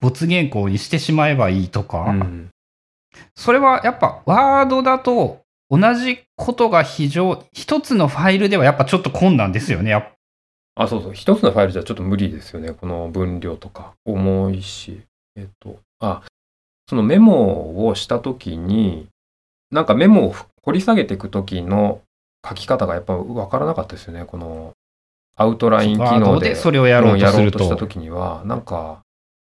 [0.00, 2.50] 没原稿にしてしまえばいいとか、うん、
[3.34, 9.90] それはやっぱワードだと同じことが非常、一つのファイルではやっぱちょっと困難ですよね、
[10.80, 11.12] あ、そうそう。
[11.12, 12.72] 一つのファイルじゃちょっと無理ですよね。
[12.72, 13.92] この分量とか。
[14.06, 15.02] 重いし。
[15.36, 16.22] えっと、あ、
[16.88, 19.06] そのメモをしたときに、
[19.70, 22.00] なんかメモを掘り下げていくときの
[22.48, 24.24] 書き方がやっぱ分からなかったですよね。
[24.24, 24.72] この
[25.36, 29.02] アウトライン機能でそれをやろうとしたときには、なんか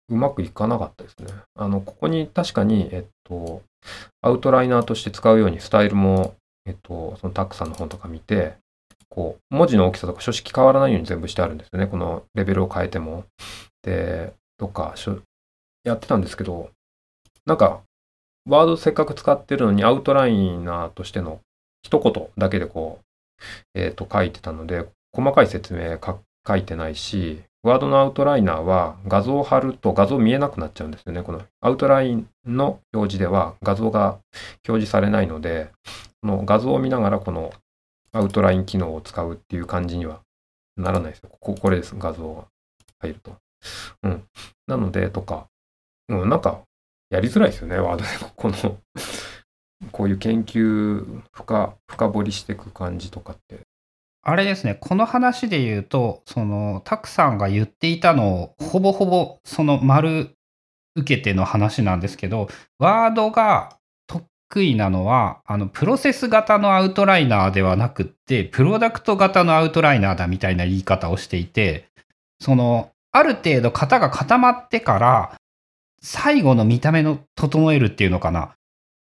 [0.10, 1.28] うまくいかなかったですね。
[1.56, 3.62] あの、ここに確かに、えっと、
[4.22, 8.56] アウトライナーとして使うようにスタイルも、えっと、そのタックさんの本とか見て、
[9.10, 11.88] こう、文字の大きさとか書式変わらないように全部してあるんですよね。
[11.88, 13.26] このレベルを変えても。
[13.84, 14.96] で、とか、
[15.84, 16.70] やってたんですけど、
[17.46, 17.82] なんか、
[18.48, 21.42] ワードせっかく使ってるのにアウトライナーとしての
[21.84, 26.00] 一言だけでこう、えっ、ー、と、書いてたので、細かい説明
[26.48, 31.24] 書いてないし、ワードのアウトライナーは画像を貼ると画像見えなくなっちゃうんですよね。
[31.24, 34.20] このアウトラインの表示では画像が
[34.68, 35.70] 表示されないので、
[36.22, 37.52] この画像を見ながらこの
[38.18, 40.22] アウトライン機能を使うっていう感じには
[40.76, 41.30] ならないですよ。
[41.30, 41.96] ここ、これです。
[41.98, 42.46] 画像が
[43.00, 43.36] 入ると。
[44.04, 44.24] うん。
[44.68, 45.48] なので、とか、
[46.10, 46.62] うん、なんか、
[47.10, 48.34] やりづらいですよね、ワードで。
[48.36, 48.78] この
[49.92, 53.62] こういう研究深、深掘りしていく感じとかって。
[54.24, 60.32] あれですね、この話で言うと、その、たくさんが言っていたのを、ほぼほぼ、その丸
[60.96, 62.50] 受けての話なんですけど、
[62.80, 63.78] ワードが
[64.50, 71.88] 得意なのは、あの、プロセス型のアウトライナーではなくって、プロダクト型のアウトライナーだみたいな言い方をしていて、
[72.40, 75.36] その、ある程度型が固まってから、
[76.02, 78.54] 最後の見た目の整えるっていうのかな。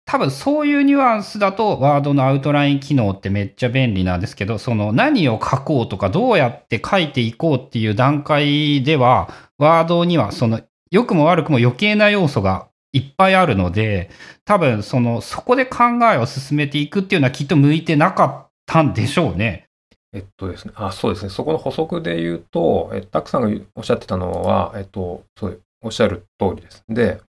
[0.06, 9.28] 多分そういうニュアンスだとワードのアウトライン機能ってめっちゃ便利なんですけど、その何を書こうとかどうやって書いていこうっていう段階では、
[9.58, 12.68] ワードにはその良くも悪くも余計な要素が
[12.98, 14.10] いっぱいあるので、
[14.44, 19.68] 多分そのそこで考えを進めていくっていうのはきっと向いてなかったんでしょうね。
[20.12, 21.30] えっとですね、あ、そうですね。
[21.30, 26.82] そこの補足で言うと、えタックさんがおっしゃってたのは、えっと、そう、おっしゃる通りです。
[26.88, 27.20] で、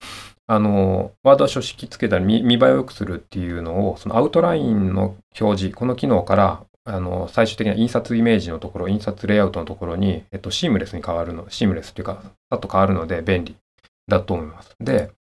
[0.48, 13.56] あの、ワードは書式つけたり見見栄えを良くするっていうのを、そのアウトラインの表示、この機能から、あの、最終的な印刷イメージのところ、印刷レイアウトのところに、えっと、シームレスに変わるの、シームレスっていうか、さっと変わるので便利
[14.08, 14.76] だと思います。
[14.80, 15.12] で、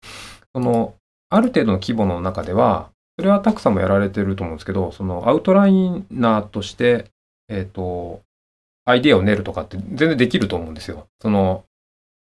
[0.59, 0.95] その、
[1.31, 7.07] ある程度の規模の中では、それはたくさんもやられてると思うんですけど、そのアウトライナーとして、
[7.49, 8.23] えっ、と、
[8.85, 11.07] アイデアを練るとかって全然できると思うんですよ。
[11.21, 11.65] その、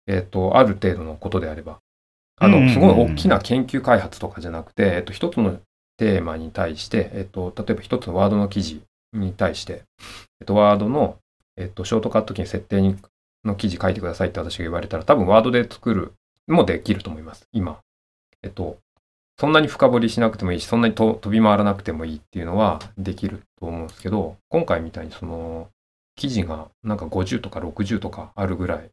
[0.07, 1.79] えっ、と、ある程度のことであれば。
[2.41, 5.59] あの、すごい大きな研究開発とかじゃなくて、えっと、一つの
[5.97, 8.83] テーマに対して、えっと、例えば一つのワードの記事
[9.13, 9.83] に対して、
[10.41, 11.17] えっと、ワードの、
[11.57, 12.97] えっと、ショートカットキー設定に
[13.45, 16.13] の記事書いてくださいって私が言われたら、多分ワードで作る
[16.47, 17.81] もできると思います、今。
[18.43, 18.79] えっと、
[19.39, 25.69] そんなに深掘りしなくてもいいし、そんなに飛び回らなくてもいいっていうのはできると思うんですけど、今回みたいにその、
[26.17, 28.91] 記事がなんか50とか60とかあるぐらい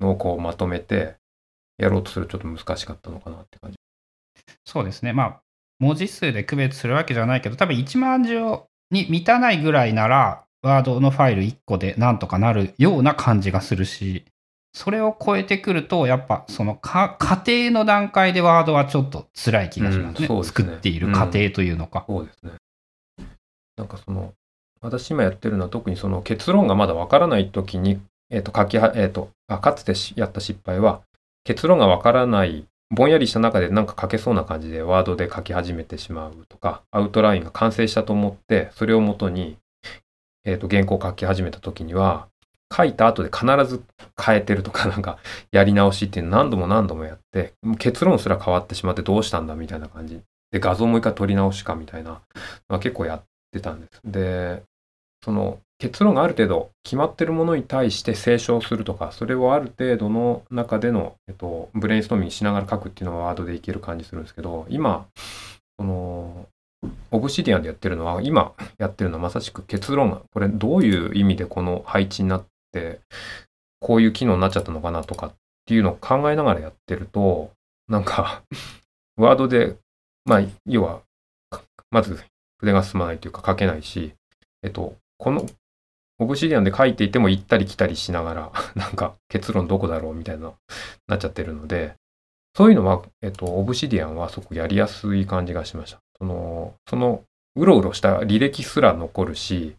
[0.00, 1.16] のをこうまとめて、
[1.76, 3.76] やろうとするとちょっと難しかったのかなって感じ。
[4.64, 5.12] そうですね。
[5.12, 5.40] まあ、
[5.78, 8.34] 文字数で区別するわけじゃないけど、多分1万字
[8.90, 14.24] に満たないぐらいなら、ワードのファイル1個でなんとかなるような感じがするし、
[14.74, 20.26] それを超えてくると、やっぱそのか家庭の段階でワードはちょっと辛い気がしますね。
[20.28, 22.52] うん、すね作っている過程というのか、うん、そうですね。
[23.76, 24.32] なんかその、
[24.80, 28.00] 私今やってるのは特にその結論がまだわからないときに、
[28.30, 31.02] えっ、ー、と、書きは、えっ、ー、とあ、かつてやった失敗は、
[31.44, 39.56] 結論がわからない、ぼんやりした中でなんか書けそうな感じでワードで書き始めてしまうとか、アウトラインが完成したと思って、それをもとに、
[40.44, 42.26] えっ、ー、と、原稿を書き始めた時には、
[42.74, 43.82] 書いた後で必ず
[44.20, 45.18] 変えてるとか、なんか、
[45.52, 50.20] やり直しっていうの何度も何度もやって、結論すら変わってしまってどうしたんだみたいな感じ。
[50.50, 52.20] で、画像もう一回撮り直しかみたいな、
[52.68, 53.22] まあ、結構やっ
[53.52, 54.00] てたんです。
[54.04, 54.62] で、
[55.24, 65.06] その、結論がある程度決まってるものに対して清書するとか、それをある程度の中での、えっと、ブレインストーミングしながら書くっていうのはワードでいける感じするんですけど、今、
[65.78, 66.46] その、
[67.10, 72.46] オブシディアンでやってるのは、今やってるのはまさしく結論が、これどういう意味でこの配置になって、
[73.80, 75.32] こういう機能になっちゃったのかなとかっ
[75.66, 77.50] ていうのを考えながらやってると、
[77.88, 78.42] なんか
[79.16, 79.76] ワードで、
[80.24, 81.02] まあ、要は、
[81.90, 82.22] まず
[82.58, 84.14] 筆が進まないというか書けないし、
[84.62, 85.46] えっと、この
[86.18, 90.52] オブシディアンで書いていても行ったり来たりしながら、 なんか結論どこだろうみたいな、
[91.08, 91.94] なっちゃってるので、
[92.56, 95.98] そういうのは、えっと、オブシディアンはすごくやりやすい感じがしました。
[96.18, 97.24] その、その、
[97.56, 99.76] うろうろした履歴すら残るし、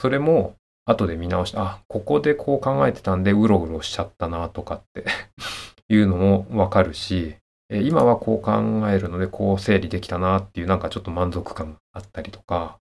[0.00, 0.54] それも
[0.84, 5.04] 後で見直して、あ、ここでこう考えてたんでうろうろしちゃったなとかって
[5.88, 7.36] いうのもわかるし、
[7.70, 8.52] 今はこう考
[8.90, 12.78] えるのでこう整理できたなっていうなんかちょっと満足感があったりとか、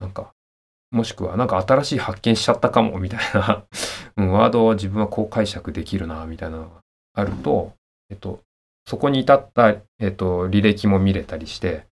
[0.00, 0.32] なんか
[0.90, 3.64] もしくはなんか新しい発見しちゃったかもみたいな
[4.16, 6.80] うん、ワードを自分はこう解釈できるなみたいなのが
[7.14, 7.74] あると、
[8.10, 8.40] えっと、
[8.86, 9.68] そこに至った、
[9.98, 11.86] えっと、履歴も見れたりして、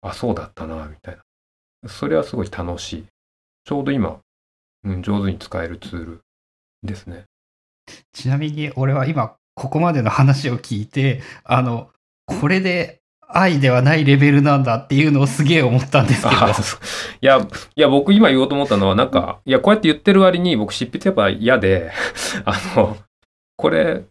[0.00, 1.88] あ、そうだったなみたいな。
[1.88, 3.06] それはすごい楽しい。
[3.64, 4.18] ちょうど今、
[4.84, 6.20] うん、上手に使えるツール
[6.82, 7.24] ですね。
[8.12, 11.90] ちなみに俺は今、ここまでの話を聞いて、あの、
[12.26, 16.36] これで愛ではないレベルなんだっていうのをすげえ思ったんですけど。
[16.36, 17.38] いや、
[17.76, 21.90] いや、僕今言おうと思ったのは、なんか、いや、こうやって言ってる割に僕執筆やっぱ嫌で、
[22.44, 22.96] あの、
[23.56, 24.04] これ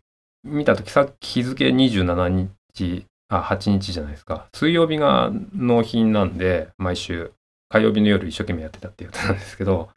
[0.43, 4.47] 見たときさっき日付27日、あ、8日じゃないですか。
[4.53, 7.32] 水曜日が納品なんで、毎週、
[7.70, 9.89] 火曜日の夜一生懸命やってたっていうことなんですけど、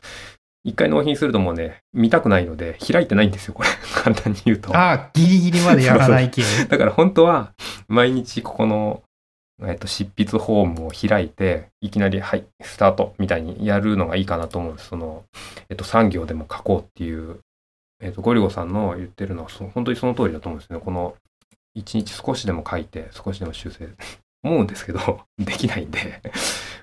[0.64, 3.68] 一回納品するともうね、見たくないので、開いてないんですよ、これ。
[3.94, 4.76] 簡単に言うと。
[4.76, 6.42] ああ、ギリギリまでやらない系。
[6.68, 7.52] だから本当は、
[7.88, 9.02] 毎日ここの
[9.62, 14.88] えっと、執筆フォームを開いて、いきなり、はい、スタートみたいにやるのがいいかなと思うんです。
[14.88, 15.24] その、
[15.68, 17.40] えっと、産業でも書こうっていう、
[18.02, 20.80] えっと、ゴリゴさんの言ってるのは、本当にその通りだと思うんですね。
[20.80, 21.14] この、
[21.74, 23.88] 一日少しでも書いて、少しでも修正、
[24.42, 26.22] 思うんですけど、できないんで。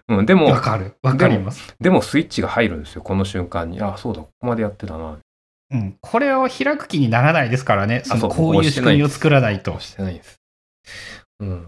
[0.10, 0.95] うん、でも、わかる。
[1.01, 1.76] わかります。
[1.80, 3.01] でも、スイッチが入るんですよ。
[3.01, 3.82] この瞬間に。
[3.82, 5.18] あ、そうだ、ここまでやってたな。
[5.72, 5.97] うん。
[6.01, 8.03] これを開く気にならないですからね。
[8.05, 9.80] そのこういう仕組みを作らないと。
[9.80, 10.39] してないです。
[11.39, 11.68] うん。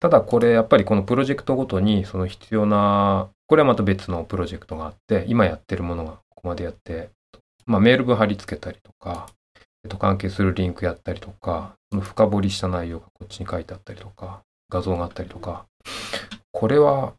[0.00, 7.10] ただこれやっぱりこのプロジェクトごとにその必要な、これはまた別のプロジェクトがあって、今やってるものがここまでやって、
[7.66, 9.26] まあ、メール文貼り付けたりとか、
[9.84, 15.66] えっと、関係するリンクやったりとか、その深掘りした内容がこっちに書いてあったりとか、画像があったりとか、
[16.52, 17.14] これは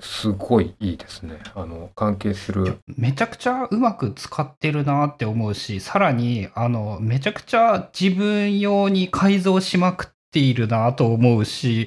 [0.00, 1.38] すごいいいですね。
[1.54, 2.78] あの、関係する。
[2.96, 11.86] めちゃくちゃうまく使ってるなって思うし、さらに、あの、めちゃくちゃ自分用に改造しまくっているなと思うし、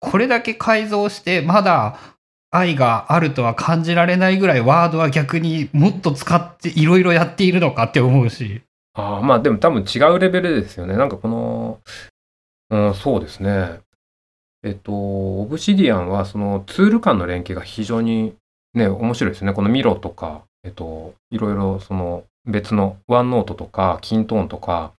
[0.00, 1.98] これだけ改造してまだ
[2.50, 8.62] 愛があるとは感じられないぐらいワードは逆にもっと使っていろいろやっているのかって思うし。
[8.94, 10.96] ああ、まあでも多分違うレベルですよね。
[10.96, 11.80] なんかこの、
[12.70, 13.80] うん、そうですね。
[14.62, 18.34] えっと、オブシディアンはそのツール間の連携が非常に
[18.74, 19.52] ね、面白いですね。
[19.52, 24.92] このミロとか、えっと、いろいろその別のワンノートとか、キントーンとか、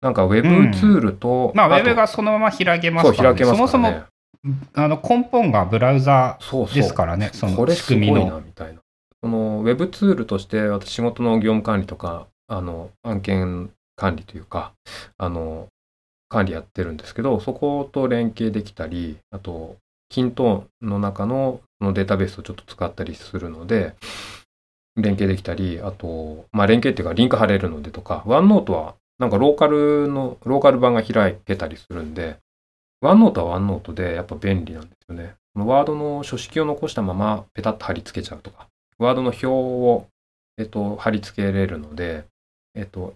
[0.00, 4.06] なんかウェブツールと、うん、まあ、ウェブがそのまま開けますから、ね、そう、開けますからね。
[4.42, 6.38] そもそも、あの、根本がブラウザ
[6.74, 8.14] ですからね、そうそうその仕組みの。
[8.14, 8.80] これすごいな、みたいな。
[9.22, 14.72] その、ウェブツールとして、私、仕事の業務管理とか、あの、案件管理というか、
[15.16, 15.68] あの、
[16.32, 19.76] 管理やってるんですけど、そこと連携できたり、あと、
[20.08, 23.94] キントーンの中ののデータベースをちょっと使ったりするので、
[24.96, 32.38] 連携できたり、あと、まあ、連携っていうかリンク貼れるのでとか、ワンノートはなんかローカルの、ローカル版が開けたりするんで、
[33.00, 35.34] ワンノートはワンノートでやっぱ便利なんですよね。
[35.54, 38.68] ワードの書式を残したままペタッと貼り付けちゃうとか、
[38.98, 40.06] ワードの表を、
[40.58, 42.24] えっと、貼り付けれるので、
[42.74, 43.14] えっと、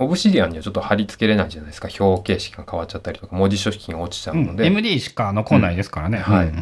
[0.00, 1.88] オブシディアンにはちょっと貼り付けれないじゃないですか。
[2.00, 4.66] 表形式が変わっちゃったりとか、文字書式が落ちちゃうので。
[4.66, 6.24] うん、MD しか残んないですからね。
[6.26, 6.52] うん、はい。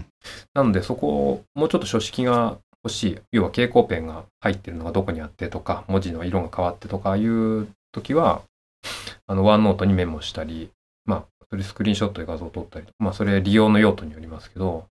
[0.55, 3.19] なので、そこをもうちょっと書式が欲しい。
[3.31, 8.43] 要は蛍光ペンが入ってるのがどこにあってとか、文字の色が変わってとかいう時は、
[9.29, 10.71] あの、ワンノートにメモしたり、
[11.05, 14.87] まあ、それスクリーンショットで画像を撮ったりまあ、それ利用の用途によりますけど、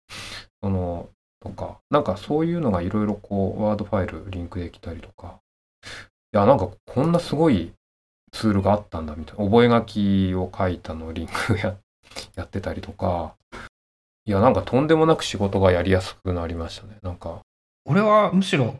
[0.62, 1.08] その、
[1.40, 5.40] とか、なんかそういうのがいろいろこう、ワードファイルリンクできたりとか、
[6.32, 7.72] いや、なんかこんなすごい
[8.36, 11.74] ツールがあったんだみたいな、覚書を書いたのリンクや
[12.36, 13.34] やってたりとか、
[14.26, 17.40] いや、なんかとんでもなく仕事がやりやすくなりましたね、なんか。
[17.86, 18.76] 俺はむしろ、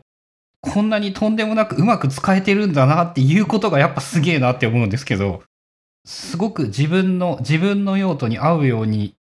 [0.61, 5.41] こんなにとんでもなくうまく使えてるんだなっていうことがやっぱすげえなって思うんですけど、
[6.05, 9.15] すごく自分の、自分の用途に合うように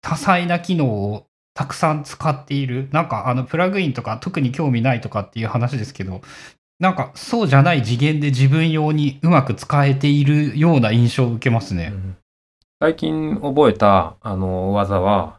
[0.00, 2.88] 多彩な機能をたくさん使っている。
[2.92, 6.20] なんかあのプラグインとか特に興味ないとかっていう話ですけど、
[6.82, 11.92] なんかそうじゃない次元で自分用にうまく使えているような印象を受けますね。
[11.94, 12.16] うん、
[12.80, 15.38] 最近覚えたあの技は、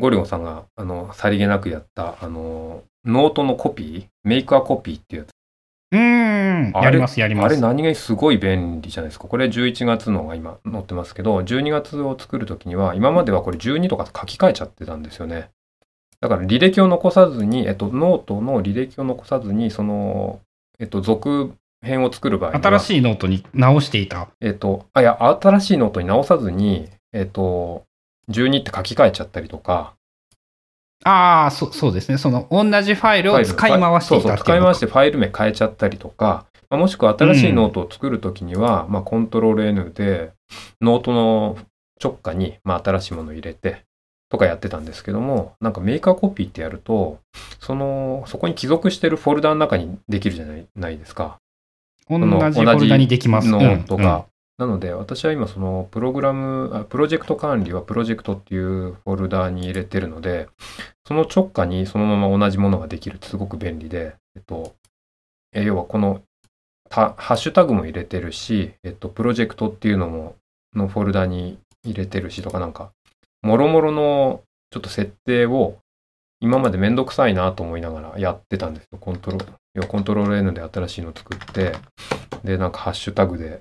[0.00, 5.30] ゴリゴさんがあのさりげなくやったあのノートのコピー、 make a copy っていうやつ。
[5.92, 7.46] うん、やります、やります。
[7.46, 9.28] あれ何気すごい便利じゃないですか。
[9.28, 15.50] これ11月のが今載ってますけど、12月を作るときには、今まではこれ12とか書き換えちゃってたんですよね。
[16.20, 20.40] だから履歴を残さずに、えっと、ノートの履歴を残さずに、その
[20.82, 24.28] えっと、続編を作る場合新しいノートに直していた。
[24.40, 27.84] えっと、あ、いや、新しいノートに直さずに、えっと、
[28.30, 29.94] 12って書き換えちゃったりとか。
[31.04, 32.18] ああ、そそうですね。
[32.18, 40.32] その、同じファイルを使い回していたそうそう、使い回してファイル名変えちゃったりとか、まあ、もしくは新しいノートを作るときには、うん、まあ、コントロール N で、
[40.80, 41.58] ノートの
[42.02, 43.84] 直下に、まあ、新しいものを入れて、
[44.32, 47.18] とかやってたんですけども、なんか make a copy ってやると、
[47.60, 51.36] その、そこに帰属してるフォルダの中にできるじゃないないですか。
[52.08, 53.48] 同じフォルダにできます。
[53.48, 54.24] のとか。
[54.56, 60.48] なので、私は今、その、プログラム、プロジェクト管理はプロジェクトっていうフォルダに入れてるので、
[61.06, 64.74] その直下にそのまま同じものができるってすごく便利で、えっと、
[65.52, 66.22] え要はこの、
[66.88, 70.36] ハッシュタグも入れてるし、えっと、プロジェクトっていうのも、
[70.74, 72.92] のフォルダに入れてるしとかなんか、
[73.42, 75.78] もろもろのちょっと設定を
[76.40, 78.98] 今までめんどくさいなと思いながらやってたんですよ。
[78.98, 81.72] コントロール、コントロール N で新しいの作って、
[82.42, 83.60] で、なんかハッシュタグで。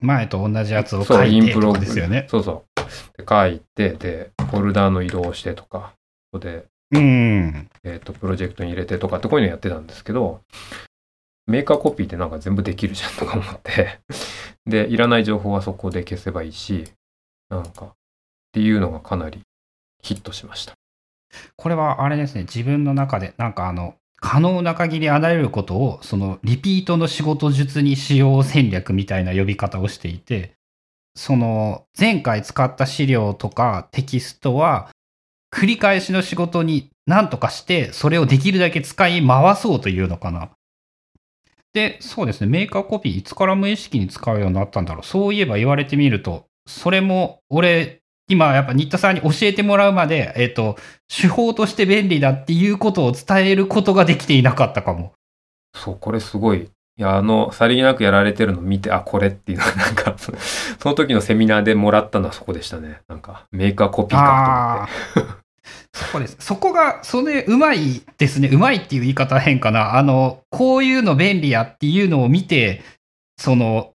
[0.00, 2.26] 前と同じやつを書いてインプログですよね。
[2.28, 2.80] そうそう。
[3.16, 5.94] で、書いて、で、フォルダーの移動をしてとか、
[6.32, 7.68] ここで、うん。
[7.82, 10.42] えっ、と、プロジェクトに入れてとかってこういうのやってたんですけど、
[11.46, 14.00] メーカーコピーってなんか全部できるじゃんとか思って
[14.66, 16.84] で、いらない情報はそこで消せばいいし、
[17.50, 17.94] なんか、
[18.54, 19.40] っていうのがかなり
[20.00, 20.74] ヒットしました。
[21.56, 30.52] これはあれですね、自分の中で、なんかあの、可能な限りあらゆることを、そのリピートの仕事術に使用戦略みたいな呼び方をしていて、
[31.16, 34.88] その前回使った資料とかテキストは、
[35.52, 40.50] 繰り返しの仕事に何とかして、それをできるだけ使い回そうというのかな。
[41.72, 45.02] で、そうですね、メーカーコピーいつから無意識に使うようになったんだろう。
[45.04, 50.76] そういえば言われてみると、それも俺今やっぱ新田さんに教えてもらうまで、えっ、ー、と、
[51.08, 55.12] 手法として便利だっていうことを伝えることができていなかったかも。
[55.74, 60.32] そう、これすごいいや、あの、さりげなくやられてるの見て、あ、これっていうのは、 なんか、そ
[60.88, 63.00] の時のセミナーでもらったのはそこでしたね。
[63.08, 65.44] なんか、メーカーコピーかと思って。
[65.92, 66.36] そこです。
[66.38, 68.48] そこが、それ、うまいですね。
[68.52, 69.96] うまいっていう言い方は変かな。
[69.96, 72.82] あの、こういうの便利やっていうのを見て、
[73.38, 73.92] その、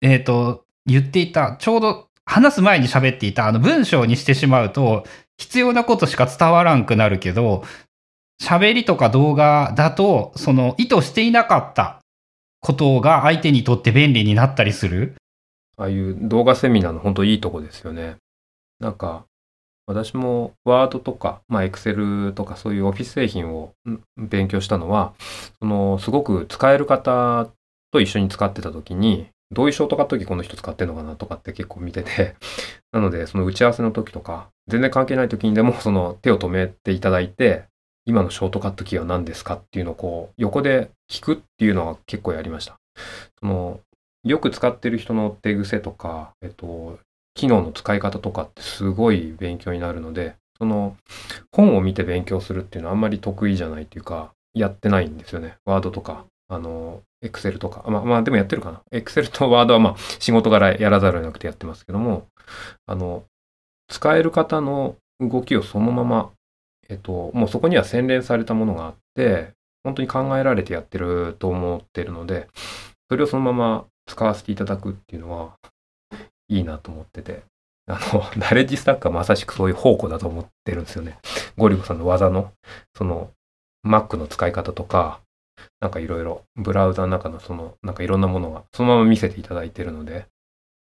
[0.00, 5.04] えっ、ー、と、言っていた、ちょうど話す前に喋っていた、あの文章にしてしまうと、
[5.36, 7.64] 必要なことしか伝わらんくなるけど、
[8.42, 12.00] 喋りとか動画だと、その意図していなかった
[12.60, 15.14] ことが相手にとって便利になったりする。
[15.76, 18.16] ああいう動画セミナーの本当いいとこですよね。
[18.80, 19.24] なんか、
[19.86, 23.72] 私もワードとか、まあ、エクセルとかそういうオフィス製品を
[24.16, 25.12] 勉強したのは、
[25.60, 27.48] その、すごく使える方
[27.92, 32.34] と一緒に使ってた時に、どういうショートカット機この人使ってんのかなとかって結構見てて、
[32.92, 37.64] なので、その打ち合わせの時とか、全然関係ない時にでも、 その手を止めていただいて、
[38.06, 42.76] 今のショートカットキーは何ですかっていうのをこう、横で聞くっていうのは結構やりました。
[43.40, 43.80] その、
[44.24, 46.98] よく使ってる人の手癖とか、えっと、
[47.34, 50.96] 機能の使い方とかってすごい勉強になるので、その、
[51.52, 55.56] 本を見て勉強するっていうのはあんまり得意じゃないっていうか、やってないんですよね。
[55.64, 57.84] ワードとか、あの、エクセルとか。
[57.90, 58.82] まあ、まあ、でもやってるかな。
[58.92, 62.28] エクセルとワードはまあ、仕事柄やらざるを得なくてやってますけども、
[62.86, 63.24] あの、
[63.88, 66.30] 使える方の動きをそのまま
[66.88, 69.52] えっと、もうそこには洗練されたものがあって、
[69.82, 72.48] 本当に考えられてやってると思ってるので、
[73.10, 75.54] それをそのまま使わせていただくっていうのは、
[76.48, 77.42] いいなと思ってて、
[77.86, 81.18] あの、ナレッジスタックはまさしくそういう宝庫だと思ってるんですよね。
[81.56, 82.52] ゴリゴさんの技の、
[82.96, 83.30] その、
[83.86, 85.20] Mac の使い方とか、
[85.80, 90.26] なんかいろいろ、ブラウザの中のその、なんかいろんなものが、そのまま見せていただいてるので。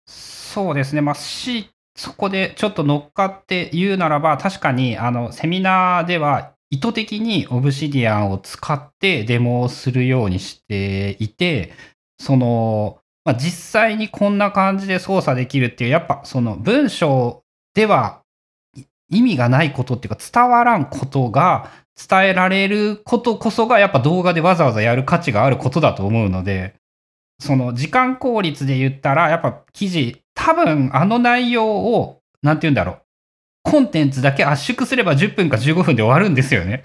[0.07, 1.01] そうですね。
[1.01, 11.73] まあ、C そこでちょっと乗っかって言うならば、確かに、あの、セミナーでは意図的にオブシディアンを使ってデモをするようにしていて、
[12.19, 17.45] その、まあ、実際にこんな感じで操作できるっていう、やっぱその文章
[17.75, 18.22] では
[19.13, 26.75] 意味がないことっていうか伝わらんことが伝えられることこそがやっぱ動画でわざわざやる価値があることだと思うので、
[27.39, 32.99] その時間効率で言ったら、やっぱ記事多分あの内容を、なんて言うんだろう。
[33.65, 36.85] コンテンツだけ圧縮すれば10分か15分で終わるんですよね。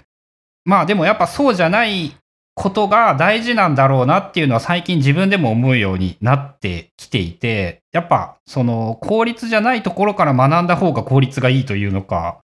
[0.64, 2.14] まあでもやっぱそうじゃない
[2.58, 12.38] ことが大事なんだろうなっていうのは最近自分でも思うようになってきていて、やっぱその効率じゃないところから学んだ方が効率がいいというのか、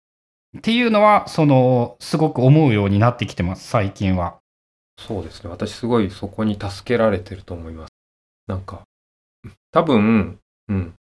[0.59, 4.39] っていうのは、その、すごく思うようになってきてます、最近は。
[4.99, 5.51] そうですね。
[5.51, 7.91] 私すごいそこに助けられてると思います。
[8.49, 8.83] なんか、
[9.71, 10.95] 多分、うん。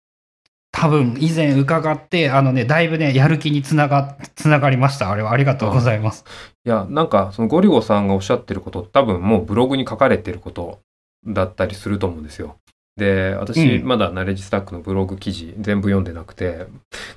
[0.79, 5.11] 多分以前伺って、あのね、だいぶね、やる気につなが、つながりました。
[5.11, 6.27] あれはありがとうございます。
[6.67, 10.81] いや、なんか、そのゴリゴさんがおっしゃってること、多分もうブログに書かれてること
[11.27, 12.57] だったりすると思うんですよ。
[12.99, 16.67] で、私、まだナレッジスタックのブログ記事全部読んでなくて、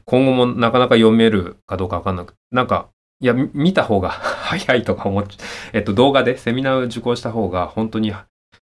[0.05, 2.87] 今後もなかなか読めるかどうかわかんなくて、なんか、
[3.19, 4.07] いや、見た方が
[4.49, 8.13] 早いとか思っちゃ、えっと、動画でセミナー受講した方が本当に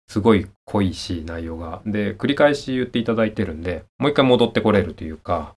[0.07, 1.81] すごい濃いし、内容が。
[1.85, 5.55] で、繰り返し言っていただいてるんで、もう一回戻ってこれるというか、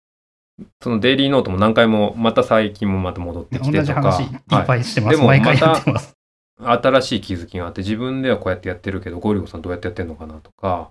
[0.83, 3.79] そのデイリーノートも何回も、また最近もまた戻ってきてとか。
[3.79, 5.19] 同じ話いっぱいしてます。
[5.19, 6.15] はい、でもます。
[6.61, 10.91] 新しい気づきがあって、自分ではこうやってやってるけど、ゴリゴさんどうやってやってんのかなとか、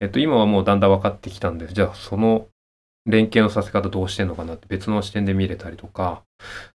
[0.00, 2.48] えっと、今はもうだんだん分かってきたんで、じゃあその
[3.06, 6.22] 連携のさせ方どうしてんのかなって別の視点で見れたりとか、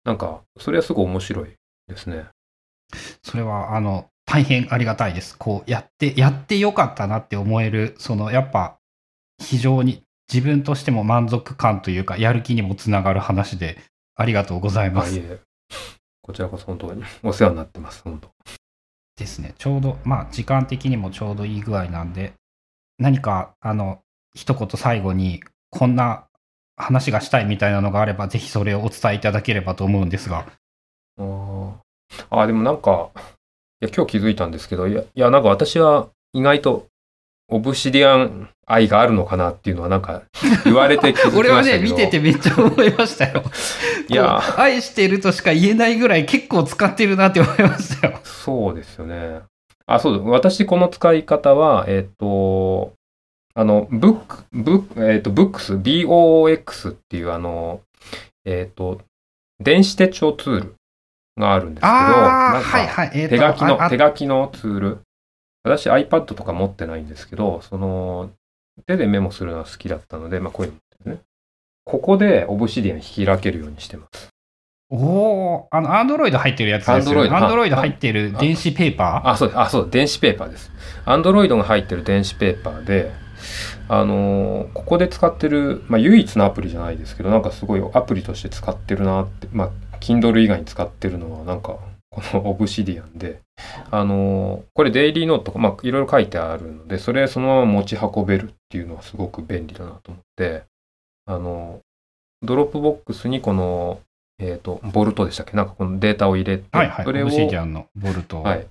[0.04, 1.56] なんか、それはすごい面白い
[1.88, 2.26] ですね。
[3.22, 5.36] それは、あの、大変ありがたいです。
[5.36, 8.78] こうやって、やってよかったなって思える、そのやっぱ
[9.42, 13.78] 非常に自分としても満足感というか、やる気にもつながる話で、
[14.14, 15.16] ありがとうございます。
[15.16, 15.40] いえ
[16.22, 18.30] こちらこそ本当にお世話になってます、本当。
[19.16, 19.52] ですね。
[19.58, 22.34] ちょうど、まあ時間的にもちょうどいい具合なんで、
[23.00, 23.98] 何か、あの、
[24.36, 26.28] 一言最後に、こんな
[26.76, 30.46] 話がしたいみたいなのがあれば、ぜひそれをお伝えいただければと思うんですが。
[31.18, 31.74] あ
[32.30, 33.10] あ、でもなんか、
[33.82, 36.86] いや、今日気づいたんですけど、いや、いやなんか私は意外と
[37.48, 40.22] オブシディアン愛があるのかなっていうのはなんか
[40.64, 43.42] 言われて気づきました 俺はね、見ててめっちゃ思いましたよ。
[44.08, 48.20] いや、愛してるとしか言えないぐらい結構使ってるなって思いましたよ。
[48.22, 49.40] そうですよね。
[49.86, 50.24] あ、そうです。
[50.26, 52.92] 私この使い方は、えっ、ー、と、
[53.54, 57.80] あの、ブック、ブック、えっ、ー、と、ブックス、BOX っていうあの、
[58.44, 59.00] えっ、ー、と、
[59.60, 60.74] 電子手帳ツール
[61.46, 64.98] があるんですけど、なんか手書きの、手書きのツール。
[65.62, 68.30] 私 iPad とか持ってないんですけど、その、
[68.86, 70.72] 手でメモするのは好きだったので、まあこういう
[71.04, 71.20] のね。
[71.84, 74.28] ここでオブシディアン開けるようにしてます。
[74.90, 77.30] おおあの、アンドロイド入ってるやつですよね。
[77.30, 79.60] アンドロイド入ってる電子ペーパあ、そうです。
[79.60, 80.72] あ、そう、電子ペーパーです。
[81.04, 83.12] アンドロイドが入ってる電子ペーパーで、
[83.88, 91.78] あのーここで使ってる、まあ、唯一のアプリじゃないですけど、なんかすごいアプリとして使ってるなって、まあ、Kindle 以外に使ってるのは、なんか、
[92.10, 93.40] このオブシディアンで、
[93.90, 100.64] あのーこれデイリーノートとか、まあ、いろいろ書いてあるので、それそのまま持ち運べるっていうのはすごく便利だなと思って、
[101.26, 104.00] あのー Dropbox にこの、
[104.38, 105.54] えっ、と、 Vault でしたっけ？
[105.54, 106.78] なんかこのデータを入れて、ー。
[106.78, 107.04] はいはい。
[107.04, 108.42] それを Obsidian の Vault。
[108.42, 108.66] はい。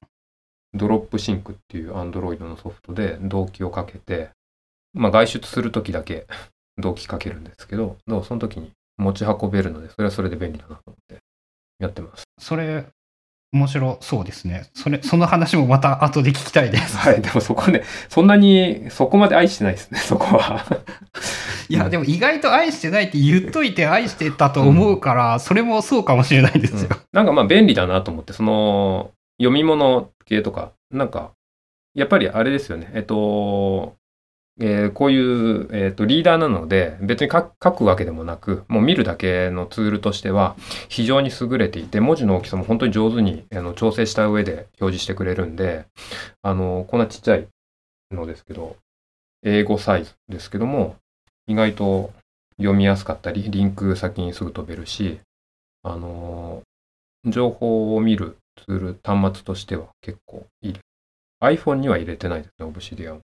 [0.74, 4.32] Dropsync っていう Android のソフトで同期をかけて、
[4.94, 6.26] まあ外出するときだけ
[6.80, 11.20] 同期かけるんですけど、その時に持ち運べるので、それはそれで便利だなと思って
[11.80, 12.24] やってます。
[12.40, 12.86] それ、
[13.52, 14.70] 面白そうですね。
[14.76, 16.98] それ、その話もまた後で聞きたいです。
[16.98, 17.22] はい。
[17.22, 20.66] でもそこね、そんなに、そこまで愛してないですね、 そこは。
[21.68, 26.90] いや、でも意外と愛してないって言っといて愛してたと思うから、それもそうかもしれないですよ。
[27.12, 31.32] なんかまあ便利だなと思って、その読み物系とか、なんか、
[31.96, 33.96] やっぱりあれですよね、えっと、
[34.60, 40.56] えーこういう、えっとリーダーなので、別に書くわけでもなく、もう見るだけのツールとしては
[40.90, 45.86] 非常に優れていて、文字の大きさも本当に上手にあの調整した上で表示してくれるんで、
[46.42, 47.48] あの、こんなちっちゃい
[48.12, 48.76] のですけど、
[49.44, 50.96] 英語サイズですけども、
[51.48, 52.12] 意外と
[52.58, 55.20] 読みやすかったり、リンク先にすぐ飛べるし、
[55.84, 56.62] あの
[57.26, 60.76] 情報を見るツール、端末としては結構いい。
[61.42, 63.22] iPhone には入れてないですね、オブシディアン。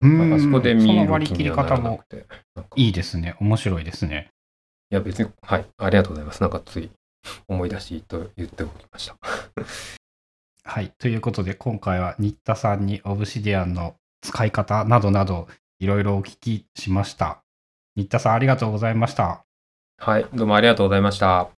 [0.00, 2.26] うんあそこで見そのる割り切り気にはな方もらなくて。
[2.54, 3.36] なんかいいですね。
[3.40, 4.30] 面白いですね。
[4.90, 6.40] いや、別に、はい、ありがとうございます。
[6.40, 6.90] なんかつい
[7.48, 9.16] 思い出しと言っておきました。
[10.64, 10.92] はい。
[10.98, 15.48] ということで、今回は新田さんにオブシディアンの使い方などなど、
[15.78, 17.42] いろいろお聞きしました。
[17.96, 19.44] 新田さん、ありがとうございました。
[19.98, 21.57] はい、どうもありがとうございました。